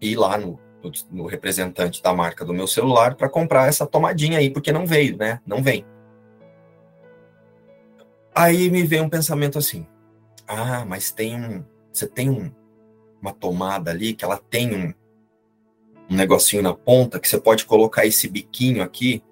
[0.00, 4.38] ir lá no, no, no representante da marca do meu celular para comprar essa tomadinha
[4.38, 5.40] aí, porque não veio, né?
[5.46, 5.86] Não vem.
[8.34, 9.86] Aí me veio um pensamento assim:
[10.52, 11.64] ah, mas tem um.
[11.92, 12.50] Você tem um,
[13.20, 14.94] uma tomada ali que ela tem um,
[16.10, 19.22] um negocinho na ponta que você pode colocar esse biquinho aqui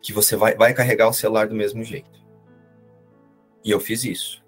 [0.00, 2.18] que você vai, vai carregar o celular do mesmo jeito.
[3.64, 4.42] E eu fiz isso.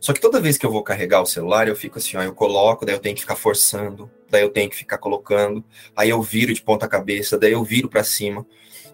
[0.00, 2.34] Só que toda vez que eu vou carregar o celular, eu fico assim, ó, eu
[2.34, 5.62] coloco, daí eu tenho que ficar forçando, daí eu tenho que ficar colocando,
[5.94, 8.46] aí eu viro de ponta cabeça, daí eu viro para cima.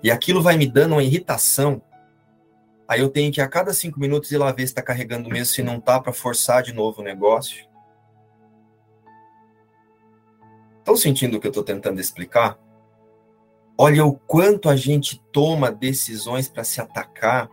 [0.03, 1.80] E aquilo vai me dando uma irritação
[2.89, 5.47] Aí eu tenho que a cada cinco minutos ir lá ver se está carregando mesmo,
[5.47, 7.66] se não tá, para forçar de novo o negócio.
[10.78, 12.59] Estão sentindo o que eu estou tentando explicar?
[13.76, 17.51] Olha o quanto a gente toma decisões para se atacar,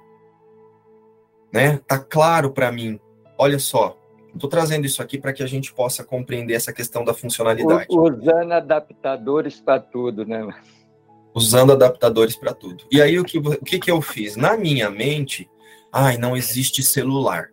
[1.51, 1.77] né?
[1.87, 2.99] Tá claro para mim.
[3.35, 3.97] Olha só,
[4.33, 7.87] estou trazendo isso aqui para que a gente possa compreender essa questão da funcionalidade.
[7.89, 10.47] Usando adaptadores para tudo, né?
[11.33, 12.85] Usando adaptadores para tudo.
[12.91, 14.35] E aí o que, o que, que eu fiz?
[14.35, 15.49] Na minha mente,
[15.91, 17.49] ai, não existe celular.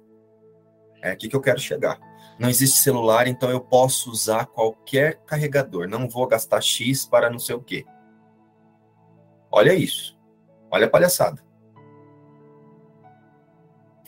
[1.02, 1.98] É aqui que eu quero chegar.
[2.38, 5.88] Não existe celular, então eu posso usar qualquer carregador.
[5.88, 7.84] Não vou gastar X para não sei o quê.
[9.50, 10.18] Olha isso.
[10.70, 11.42] Olha a palhaçada.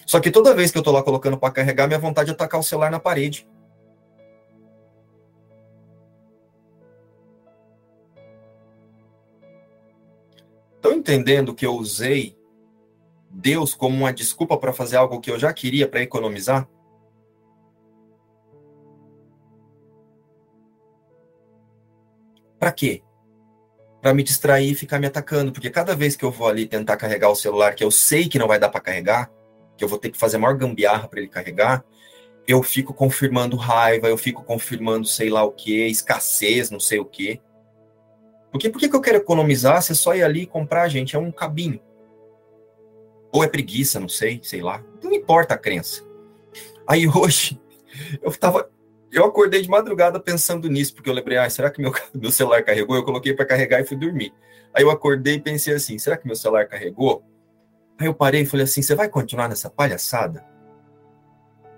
[0.07, 2.61] Só que toda vez que eu estou lá colocando para carregar, minha vontade é tacar
[2.61, 3.49] o celular na parede.
[11.13, 12.35] Entendendo que eu usei
[13.31, 16.67] Deus como uma desculpa para fazer algo que eu já queria para economizar?
[22.59, 23.03] Para quê?
[24.01, 26.97] Para me distrair e ficar me atacando, porque cada vez que eu vou ali tentar
[26.97, 29.31] carregar o celular, que eu sei que não vai dar para carregar,
[29.77, 31.85] que eu vou ter que fazer maior gambiarra para ele carregar,
[32.47, 37.05] eu fico confirmando raiva, eu fico confirmando sei lá o que, escassez, não sei o
[37.05, 37.41] que.
[38.53, 41.17] Porque por que, que eu quero economizar se é só ir ali e comprar, gente?
[41.17, 41.81] É um cabinho.
[43.33, 44.85] Ou é preguiça, não sei, sei lá.
[45.03, 46.05] Não importa a crença.
[46.87, 47.59] Aí hoje,
[48.21, 48.71] eu tava.
[49.11, 52.63] Eu acordei de madrugada pensando nisso, porque eu lembrei, ah, será que meu, meu celular
[52.63, 52.95] carregou?
[52.95, 54.33] Eu coloquei para carregar e fui dormir.
[54.75, 57.23] Aí eu acordei e pensei assim, será que meu celular carregou?
[57.99, 60.45] Aí eu parei e falei assim, você vai continuar nessa palhaçada?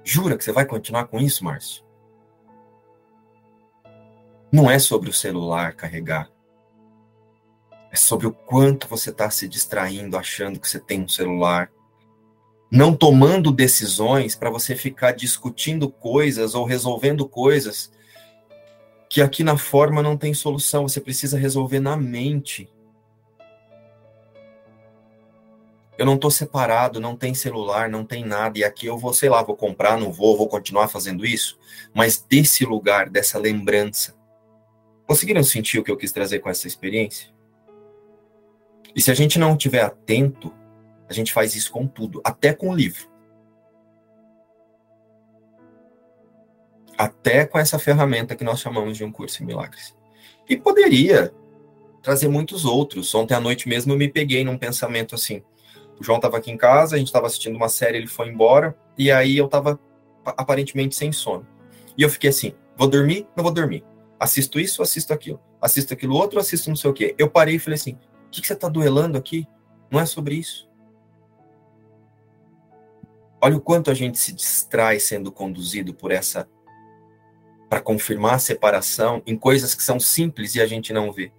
[0.04, 1.84] Jura que você vai continuar com isso, Márcio?
[4.52, 6.30] Não é sobre o celular carregar.
[7.94, 11.70] É sobre o quanto você está se distraindo, achando que você tem um celular.
[12.68, 17.92] Não tomando decisões para você ficar discutindo coisas ou resolvendo coisas
[19.08, 20.88] que aqui na forma não tem solução.
[20.88, 22.68] Você precisa resolver na mente.
[25.96, 28.58] Eu não estou separado, não tem celular, não tem nada.
[28.58, 31.56] E aqui eu vou, sei lá, vou comprar, não vou, vou continuar fazendo isso.
[31.94, 34.16] Mas desse lugar, dessa lembrança.
[35.06, 37.33] Conseguiram sentir o que eu quis trazer com essa experiência?
[38.94, 40.52] E se a gente não estiver atento,
[41.08, 43.08] a gente faz isso com tudo, até com o livro.
[46.96, 49.96] Até com essa ferramenta que nós chamamos de um curso em milagres.
[50.48, 51.34] E poderia
[52.02, 53.12] trazer muitos outros.
[53.14, 55.42] Ontem à noite mesmo eu me peguei num pensamento assim.
[55.98, 58.76] O João estava aqui em casa, a gente estava assistindo uma série, ele foi embora,
[58.96, 59.78] e aí eu estava
[60.24, 61.46] aparentemente sem sono.
[61.96, 63.26] E eu fiquei assim: vou dormir?
[63.36, 63.84] Não vou dormir.
[64.18, 65.40] Assisto isso, assisto aquilo.
[65.60, 67.14] Assisto aquilo outro, assisto não sei o quê.
[67.18, 67.98] Eu parei e falei assim:
[68.34, 69.46] que, que você está duelando aqui?
[69.90, 70.68] Não é sobre isso.
[73.40, 76.48] Olha o quanto a gente se distrai sendo conduzido por essa.
[77.68, 81.32] para confirmar a separação em coisas que são simples e a gente não vê.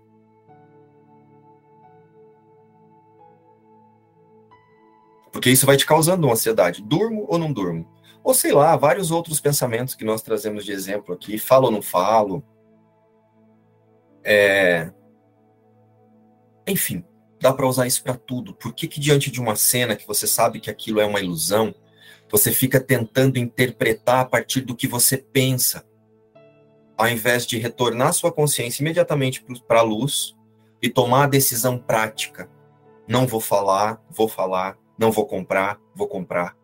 [5.32, 6.82] Porque isso vai te causando uma ansiedade.
[6.82, 7.88] Durmo ou não durmo?
[8.24, 11.38] Ou sei lá, vários outros pensamentos que nós trazemos de exemplo aqui.
[11.38, 12.44] Falo ou não falo?
[14.24, 14.92] É,
[16.68, 17.04] enfim,
[17.40, 18.54] dá para usar isso para tudo.
[18.54, 21.74] Por que, que diante de uma cena que você sabe que aquilo é uma ilusão,
[22.30, 25.86] você fica tentando interpretar a partir do que você pensa,
[26.98, 30.36] ao invés de retornar sua consciência imediatamente para a luz
[30.82, 32.50] e tomar a decisão prática?
[33.08, 36.58] Não vou falar, vou falar, não vou comprar, vou comprar.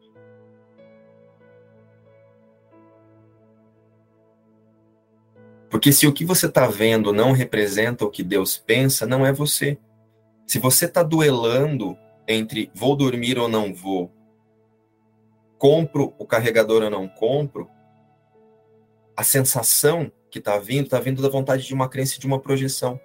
[5.70, 9.32] Porque se o que você está vendo não representa o que Deus pensa, não é
[9.32, 9.80] você.
[10.52, 11.98] Se você está duelando
[12.28, 14.12] entre vou dormir ou não vou,
[15.58, 17.70] compro o carregador ou não compro,
[19.16, 22.38] a sensação que está vindo, está vindo da vontade de uma crença e de uma
[22.38, 23.00] projeção.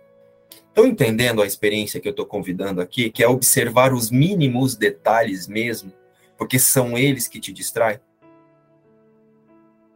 [0.51, 5.47] Estão entendendo a experiência que eu estou convidando aqui, que é observar os mínimos detalhes
[5.47, 5.93] mesmo,
[6.37, 8.01] porque são eles que te distraem?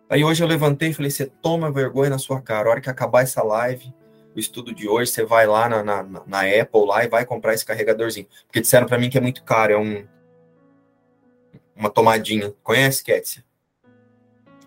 [0.09, 2.69] Aí hoje eu levantei e falei: você toma vergonha na sua cara.
[2.69, 3.93] A hora que acabar essa live,
[4.35, 7.55] o estudo de hoje, você vai lá na, na, na Apple lá e vai comprar
[7.55, 8.27] esse carregadorzinho.
[8.47, 10.07] Porque disseram para mim que é muito caro, é um
[11.75, 12.53] uma tomadinha.
[12.63, 13.43] Conhece, Kétia?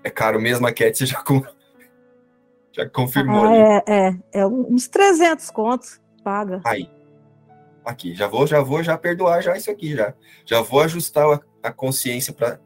[0.04, 1.42] É caro mesmo, a Kétia já, com,
[2.74, 3.46] já confirmou.
[3.46, 6.62] Ah, é, é, é uns 300 contos, paga.
[6.66, 6.90] Aí.
[7.86, 10.14] Aqui, já vou, já vou já perdoar já isso aqui já.
[10.46, 12.60] Já vou ajustar a, a consciência para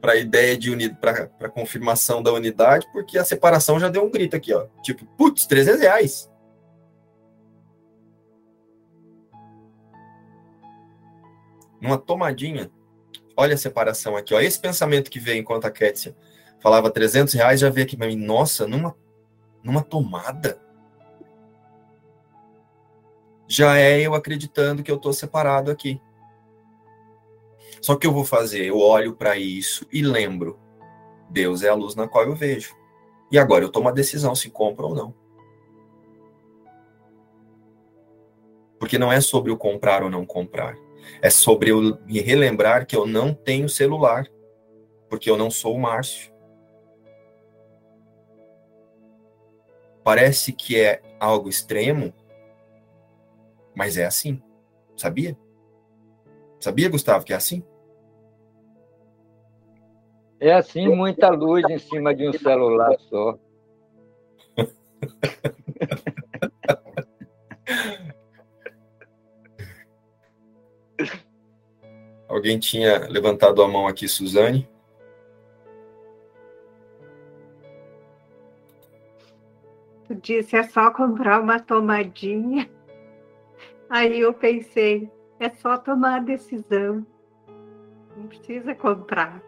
[0.00, 4.10] para a ideia de unidade, para confirmação da unidade, porque a separação já deu um
[4.10, 4.66] grito aqui, ó.
[4.80, 6.30] Tipo, putz, 300 reais.
[11.80, 12.70] Numa tomadinha.
[13.36, 14.40] Olha a separação aqui, ó.
[14.40, 16.16] Esse pensamento que veio enquanto a Kétia
[16.60, 18.16] falava 300 reais, já veio aqui para mim.
[18.16, 18.96] Nossa, numa,
[19.62, 20.60] numa tomada.
[23.46, 26.00] Já é eu acreditando que eu estou separado aqui.
[27.80, 30.58] Só que eu vou fazer, eu olho para isso e lembro,
[31.30, 32.74] Deus é a luz na qual eu vejo.
[33.30, 35.14] E agora eu tomo a decisão se compro ou não.
[38.78, 40.76] Porque não é sobre o comprar ou não comprar.
[41.22, 44.26] É sobre eu me relembrar que eu não tenho celular.
[45.08, 46.32] Porque eu não sou o Márcio.
[50.02, 52.12] Parece que é algo extremo,
[53.74, 54.40] mas é assim.
[54.96, 55.36] Sabia?
[56.60, 57.64] Sabia, Gustavo, que é assim?
[60.38, 63.38] É assim, muita luz em cima de um celular só.
[72.36, 74.68] Alguém tinha levantado a mão aqui, Suzane?
[80.06, 82.70] Tu disse é só comprar uma tomadinha.
[83.88, 85.10] Aí eu pensei,
[85.40, 87.06] é só tomar a decisão.
[88.14, 89.42] Não precisa comprar.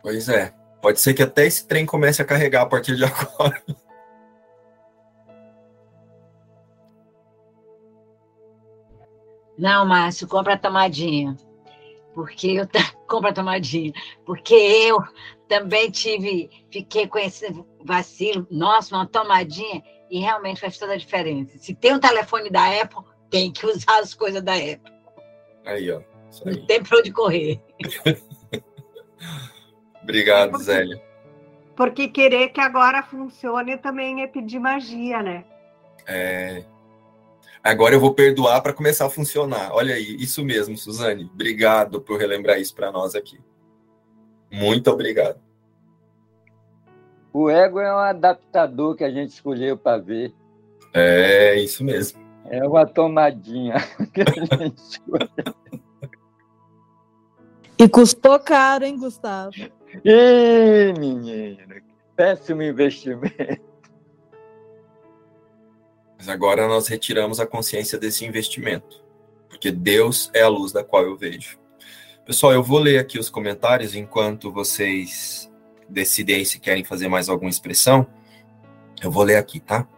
[0.00, 0.54] Pois é.
[0.80, 3.60] Pode ser que até esse trem comece a carregar a partir de agora.
[9.60, 11.36] Não, Márcio, compra a tomadinha.
[12.14, 12.66] Porque eu
[13.06, 13.92] compra a tomadinha.
[14.24, 14.98] Porque eu
[15.46, 17.46] também tive, fiquei com esse
[17.84, 21.58] vacilo, nossa, uma tomadinha e realmente faz toda a diferença.
[21.58, 24.92] Se tem um telefone da Apple, tem que usar as coisas da Apple.
[25.66, 25.98] Aí, ó.
[26.46, 26.56] Aí.
[26.56, 27.60] Não tem para onde correr.
[30.02, 31.02] Obrigado, porque, Zélia.
[31.76, 35.44] Porque querer que agora funcione também é pedir magia, né?
[36.06, 36.64] É.
[37.62, 39.70] Agora eu vou perdoar para começar a funcionar.
[39.72, 41.30] Olha aí, isso mesmo, Suzane.
[41.32, 43.38] Obrigado por relembrar isso para nós aqui.
[44.50, 45.38] Muito obrigado.
[47.32, 50.32] O ego é um adaptador que a gente escolheu para ver.
[50.92, 52.18] É, isso mesmo.
[52.46, 53.74] É uma tomadinha
[54.12, 55.28] que a gente escolheu.
[57.78, 59.52] E custou caro, hein, Gustavo?
[60.04, 61.80] Ih, menino,
[62.16, 63.69] péssimo investimento.
[66.20, 69.02] Mas agora nós retiramos a consciência desse investimento,
[69.48, 71.58] porque Deus é a luz da qual eu vejo.
[72.26, 75.50] Pessoal, eu vou ler aqui os comentários enquanto vocês
[75.88, 78.06] decidem se querem fazer mais alguma expressão,
[79.02, 79.88] eu vou ler aqui, tá?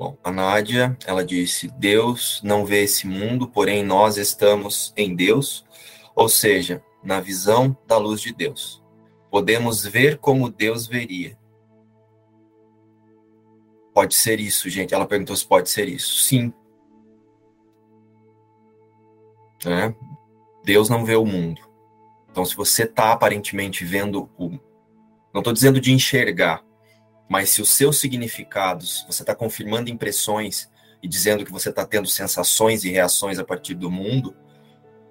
[0.00, 5.62] Bom, a Nádia, ela disse: Deus não vê esse mundo, porém nós estamos em Deus,
[6.14, 8.82] ou seja, na visão da luz de Deus.
[9.30, 11.38] Podemos ver como Deus veria.
[13.92, 14.94] Pode ser isso, gente.
[14.94, 16.22] Ela perguntou se pode ser isso.
[16.22, 16.50] Sim.
[19.66, 19.94] É.
[20.64, 21.60] Deus não vê o mundo.
[22.30, 24.48] Então, se você está aparentemente vendo o.
[25.34, 26.64] Não estou dizendo de enxergar,
[27.30, 30.68] mas se os seus significados, você está confirmando impressões
[31.00, 34.34] e dizendo que você está tendo sensações e reações a partir do mundo,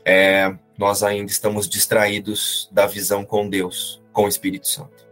[0.03, 5.07] é, nós ainda estamos distraídos da visão com Deus, com o Espírito Santo.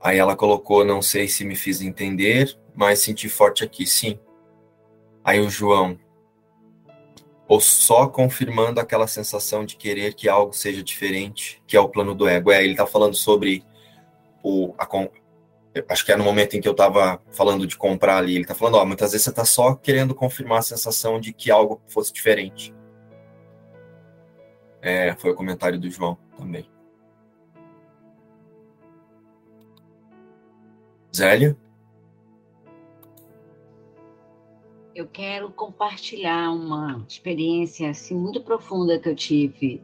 [0.00, 4.18] Aí ela colocou, não sei se me fiz entender, mas senti forte aqui, sim.
[5.22, 6.00] Aí o João,
[7.46, 12.14] ou só confirmando aquela sensação de querer que algo seja diferente, que é o plano
[12.14, 12.50] do ego.
[12.50, 13.62] É, ele está falando sobre
[14.48, 14.88] o, a,
[15.88, 18.54] acho que é no momento em que eu estava falando de comprar ali, ele está
[18.54, 22.12] falando, ó, muitas vezes você está só querendo confirmar a sensação de que algo fosse
[22.12, 22.72] diferente.
[24.80, 26.70] É, foi o comentário do João também.
[31.14, 31.56] Zélia?
[34.94, 39.82] Eu quero compartilhar uma experiência assim muito profunda que eu tive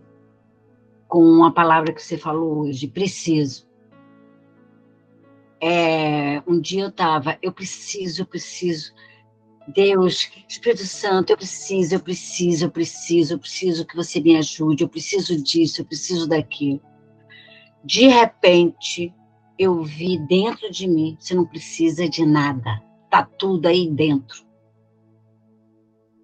[1.09, 3.72] com a palavra que você falou hoje, preciso.
[5.65, 8.93] É, um dia eu estava, eu preciso, eu preciso.
[9.69, 14.83] Deus, Espírito Santo, eu preciso, eu preciso, eu preciso, eu preciso que você me ajude,
[14.83, 16.81] eu preciso disso, eu preciso daquilo.
[17.85, 19.15] De repente,
[19.57, 24.45] eu vi dentro de mim, você não precisa de nada, tá tudo aí dentro.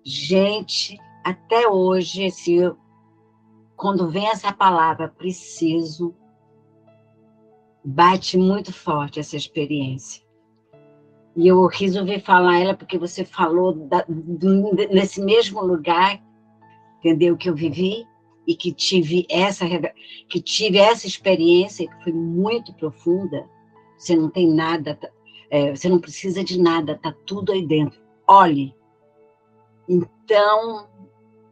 [0.04, 2.58] Gente, até hoje, esse,
[3.76, 6.12] quando vem essa palavra preciso,
[7.88, 10.22] bate muito forte essa experiência.
[11.34, 14.04] E eu resolvi falar ela porque você falou da,
[14.90, 16.22] nesse mesmo lugar,
[16.98, 17.36] entendeu?
[17.36, 18.06] Que eu vivi
[18.46, 19.64] e que tive essa
[20.28, 23.48] que tive essa experiência que foi muito profunda.
[23.96, 24.98] Você não tem nada,
[25.50, 27.98] é, você não precisa de nada, tá tudo aí dentro.
[28.26, 28.74] Olhe.
[29.88, 30.86] Então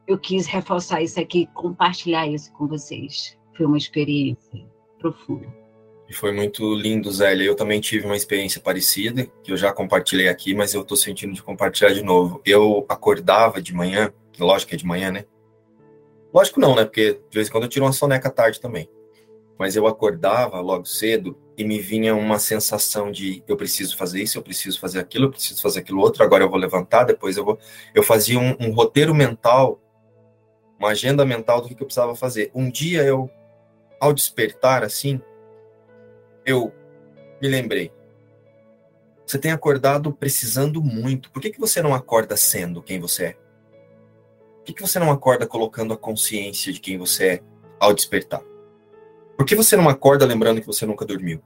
[0.06, 3.38] eu quis reforçar isso aqui, compartilhar isso com vocês.
[3.56, 4.66] Foi uma experiência
[4.98, 5.65] profunda.
[6.08, 7.44] E foi muito lindo, Zélia.
[7.44, 11.34] Eu também tive uma experiência parecida, que eu já compartilhei aqui, mas eu estou sentindo
[11.34, 12.40] de compartilhar de novo.
[12.44, 15.24] Eu acordava de manhã, lógico que é de manhã, né?
[16.32, 16.84] Lógico não, né?
[16.84, 18.88] Porque de vez em quando eu tiro uma soneca tarde também.
[19.58, 24.36] Mas eu acordava logo cedo e me vinha uma sensação de eu preciso fazer isso,
[24.36, 27.44] eu preciso fazer aquilo, eu preciso fazer aquilo outro, agora eu vou levantar, depois eu
[27.44, 27.58] vou.
[27.94, 29.80] Eu fazia um, um roteiro mental,
[30.78, 32.50] uma agenda mental do que eu precisava fazer.
[32.54, 33.30] Um dia eu,
[33.98, 35.20] ao despertar assim,
[36.46, 36.72] eu
[37.42, 37.92] me lembrei.
[39.26, 41.30] Você tem acordado precisando muito.
[41.32, 43.32] Por que, que você não acorda sendo quem você é?
[43.32, 47.42] Por que, que você não acorda colocando a consciência de quem você é
[47.80, 48.42] ao despertar?
[49.36, 51.42] Por que você não acorda lembrando que você nunca dormiu?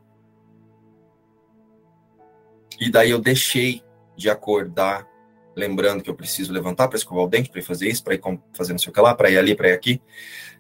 [2.79, 3.83] E daí eu deixei
[4.17, 5.09] de acordar
[5.57, 8.23] lembrando que eu preciso levantar para escovar o dente, para fazer isso, para ir
[8.55, 10.01] fazer não sei o que lá, para ir ali, para ir aqui.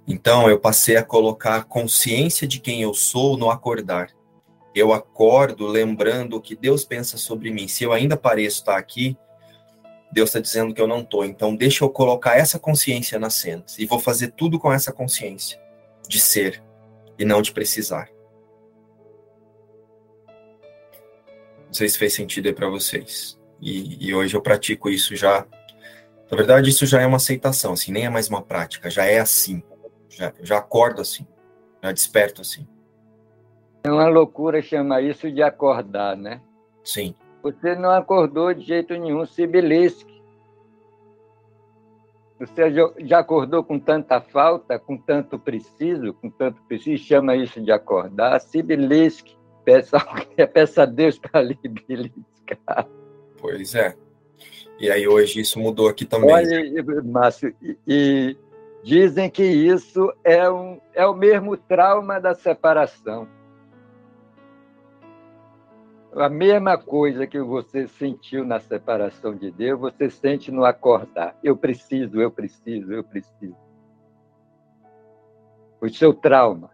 [0.06, 4.10] Então eu passei a colocar a consciência de quem eu sou no acordar
[4.74, 7.66] eu acordo lembrando o que Deus pensa sobre mim.
[7.66, 9.16] Se eu ainda pareço estar aqui,
[10.12, 11.24] Deus está dizendo que eu não estou.
[11.24, 13.78] Então, deixa eu colocar essa consciência nas cenas.
[13.78, 15.60] E vou fazer tudo com essa consciência
[16.08, 16.62] de ser
[17.18, 18.10] e não de precisar.
[21.66, 23.38] Não sei se fez sentido aí para vocês.
[23.60, 25.46] E, e, hoje eu pratico isso já.
[26.30, 29.20] Na verdade, isso já é uma aceitação, assim, nem é mais uma prática, já é
[29.20, 29.62] assim.
[30.08, 31.26] Já, já acordo assim,
[31.82, 32.66] já desperto assim.
[33.82, 36.40] É uma loucura chamar isso de acordar, né?
[36.84, 37.14] Sim.
[37.42, 40.20] Você não acordou de jeito nenhum, se belisque.
[42.38, 47.70] Você já acordou com tanta falta, com tanto preciso, com tanto preciso, chama isso de
[47.70, 49.36] acordar, se belisque.
[49.64, 49.98] Peça,
[50.52, 52.86] peça a Deus para lhe beliscar.
[53.38, 53.94] Pois é.
[54.78, 56.30] E aí hoje isso mudou aqui também.
[56.30, 58.36] Olha, Márcio, e, e
[58.82, 63.28] dizem que isso é, um, é o mesmo trauma da separação
[66.14, 71.36] a mesma coisa que você sentiu na separação de Deus, você sente no acordar.
[71.42, 73.56] Eu preciso, eu preciso, eu preciso.
[75.80, 76.70] O seu trauma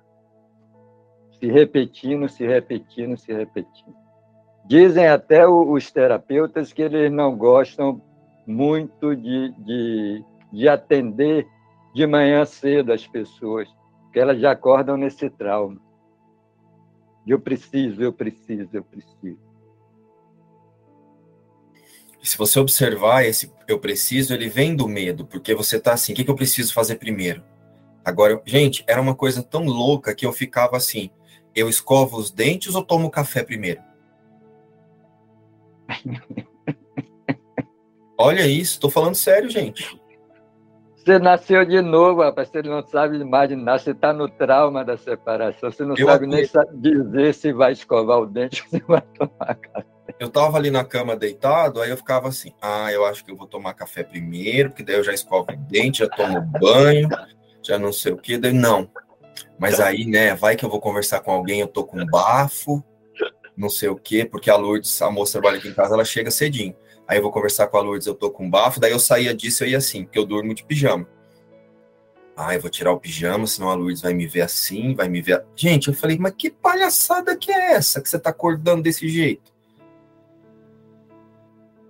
[1.38, 3.94] se repetindo, se repetindo, se repetindo.
[4.66, 8.00] Dizem até os terapeutas que eles não gostam
[8.46, 11.46] muito de, de, de atender
[11.94, 13.68] de manhã cedo as pessoas,
[14.02, 15.80] porque elas já acordam nesse trauma.
[17.26, 19.38] Eu preciso, eu preciso, eu preciso.
[22.22, 26.12] E se você observar esse eu preciso, ele vem do medo, porque você tá assim,
[26.12, 27.44] o que, que eu preciso fazer primeiro?
[28.04, 31.10] Agora, gente, era uma coisa tão louca que eu ficava assim,
[31.54, 33.82] eu escovo os dentes ou tomo café primeiro?
[38.18, 40.00] Olha isso, tô falando sério, gente.
[41.06, 42.48] Você nasceu de novo, rapaz.
[42.48, 43.78] Você não sabe imaginar.
[43.78, 45.70] Você está no trauma da separação.
[45.70, 49.54] Você não eu sabe nem dizer se vai escovar o dente ou se vai tomar
[49.54, 49.86] café.
[50.18, 53.36] eu tava ali na cama deitado, aí eu ficava assim, ah, eu acho que eu
[53.36, 57.08] vou tomar café primeiro, porque daí eu já escovo o dente, já tomo banho,
[57.62, 58.90] já não sei o que, daí não.
[59.60, 62.82] Mas aí, né, vai que eu vou conversar com alguém, eu tô com bafo,
[63.56, 66.32] não sei o que, porque a Lourdes, a moça trabalha aqui em casa, ela chega
[66.32, 66.74] cedinho.
[67.06, 69.64] Aí eu vou conversar com a Lourdes, eu tô com bafo, daí eu saía disso,
[69.64, 71.08] eu ia assim, porque eu durmo de pijama.
[72.36, 75.22] Ah, eu vou tirar o pijama, senão a Lourdes vai me ver assim, vai me
[75.22, 75.44] ver.
[75.54, 79.56] Gente, eu falei, mas que palhaçada que é essa que você tá acordando desse jeito?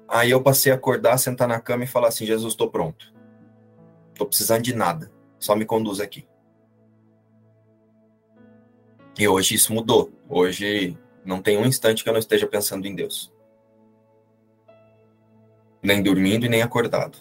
[0.08, 3.12] Aí eu passei a acordar, sentar na cama e falar assim: Jesus, estou pronto.
[4.12, 5.10] Estou precisando de nada.
[5.38, 6.26] Só me conduz aqui.
[9.18, 10.12] E hoje isso mudou.
[10.28, 13.32] Hoje não tem um instante que eu não esteja pensando em Deus.
[15.86, 17.18] Nem dormindo e nem acordado.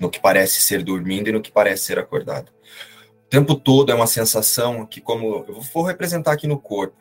[0.00, 2.50] No que parece ser dormindo e no que parece ser acordado.
[2.50, 7.00] O tempo todo é uma sensação que, como eu vou representar aqui no corpo,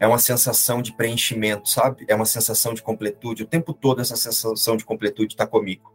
[0.00, 2.06] é uma sensação de preenchimento, sabe?
[2.08, 3.42] É uma sensação de completude.
[3.42, 5.92] O tempo todo essa sensação de completude está comigo.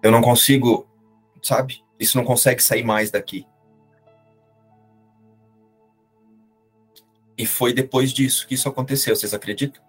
[0.00, 0.86] Eu não consigo,
[1.42, 1.82] sabe?
[1.98, 3.44] Isso não consegue sair mais daqui.
[7.36, 9.82] E foi depois disso que isso aconteceu, vocês acreditam?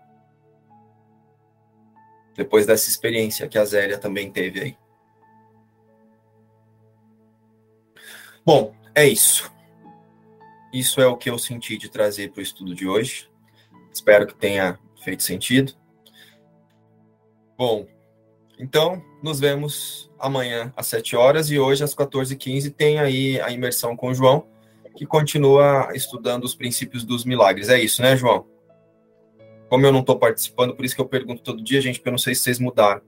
[2.35, 4.77] Depois dessa experiência que a Zélia também teve aí.
[8.45, 9.51] Bom, é isso.
[10.71, 13.29] Isso é o que eu senti de trazer para o estudo de hoje.
[13.91, 15.73] Espero que tenha feito sentido.
[17.57, 17.87] Bom,
[18.59, 23.95] então nos vemos amanhã às 7 horas e hoje às 14h15 tem aí a imersão
[23.95, 24.45] com o João,
[24.95, 27.69] que continua estudando os princípios dos milagres.
[27.69, 28.45] É isso, né, João?
[29.69, 32.13] Como eu não estou participando, por isso que eu pergunto todo dia, gente, porque eu
[32.13, 33.01] não sei se vocês mudaram.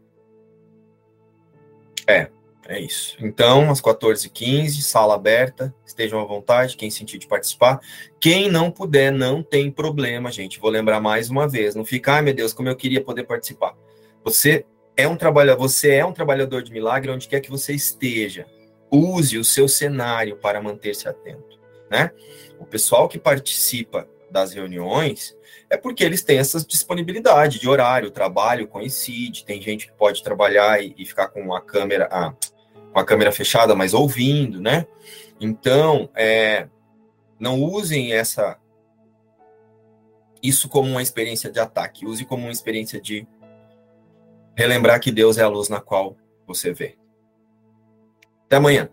[2.07, 2.29] É,
[2.67, 3.15] é isso.
[3.19, 7.79] Então, às 14h15, sala aberta, estejam à vontade, quem sentir de participar.
[8.19, 10.59] Quem não puder, não tem problema, gente.
[10.59, 11.75] Vou lembrar mais uma vez.
[11.75, 13.75] Não fica, ai meu Deus, como eu queria poder participar.
[14.23, 14.65] Você
[14.97, 18.47] é um trabalhador, você é um trabalhador de milagre onde quer que você esteja.
[18.91, 21.59] Use o seu cenário para manter-se atento,
[21.89, 22.11] né?
[22.59, 25.36] O pessoal que participa das reuniões
[25.69, 30.81] é porque eles têm essa disponibilidade de horário, trabalho coincide, tem gente que pode trabalhar
[30.81, 32.09] e, e ficar com a câmera,
[32.93, 34.87] com a câmera fechada, mas ouvindo, né?
[35.39, 36.67] Então, é,
[37.39, 38.57] não usem essa
[40.41, 43.27] isso como uma experiência de ataque, use como uma experiência de
[44.55, 46.15] relembrar que Deus é a luz na qual
[46.45, 46.97] você vê.
[48.45, 48.89] Até amanhã.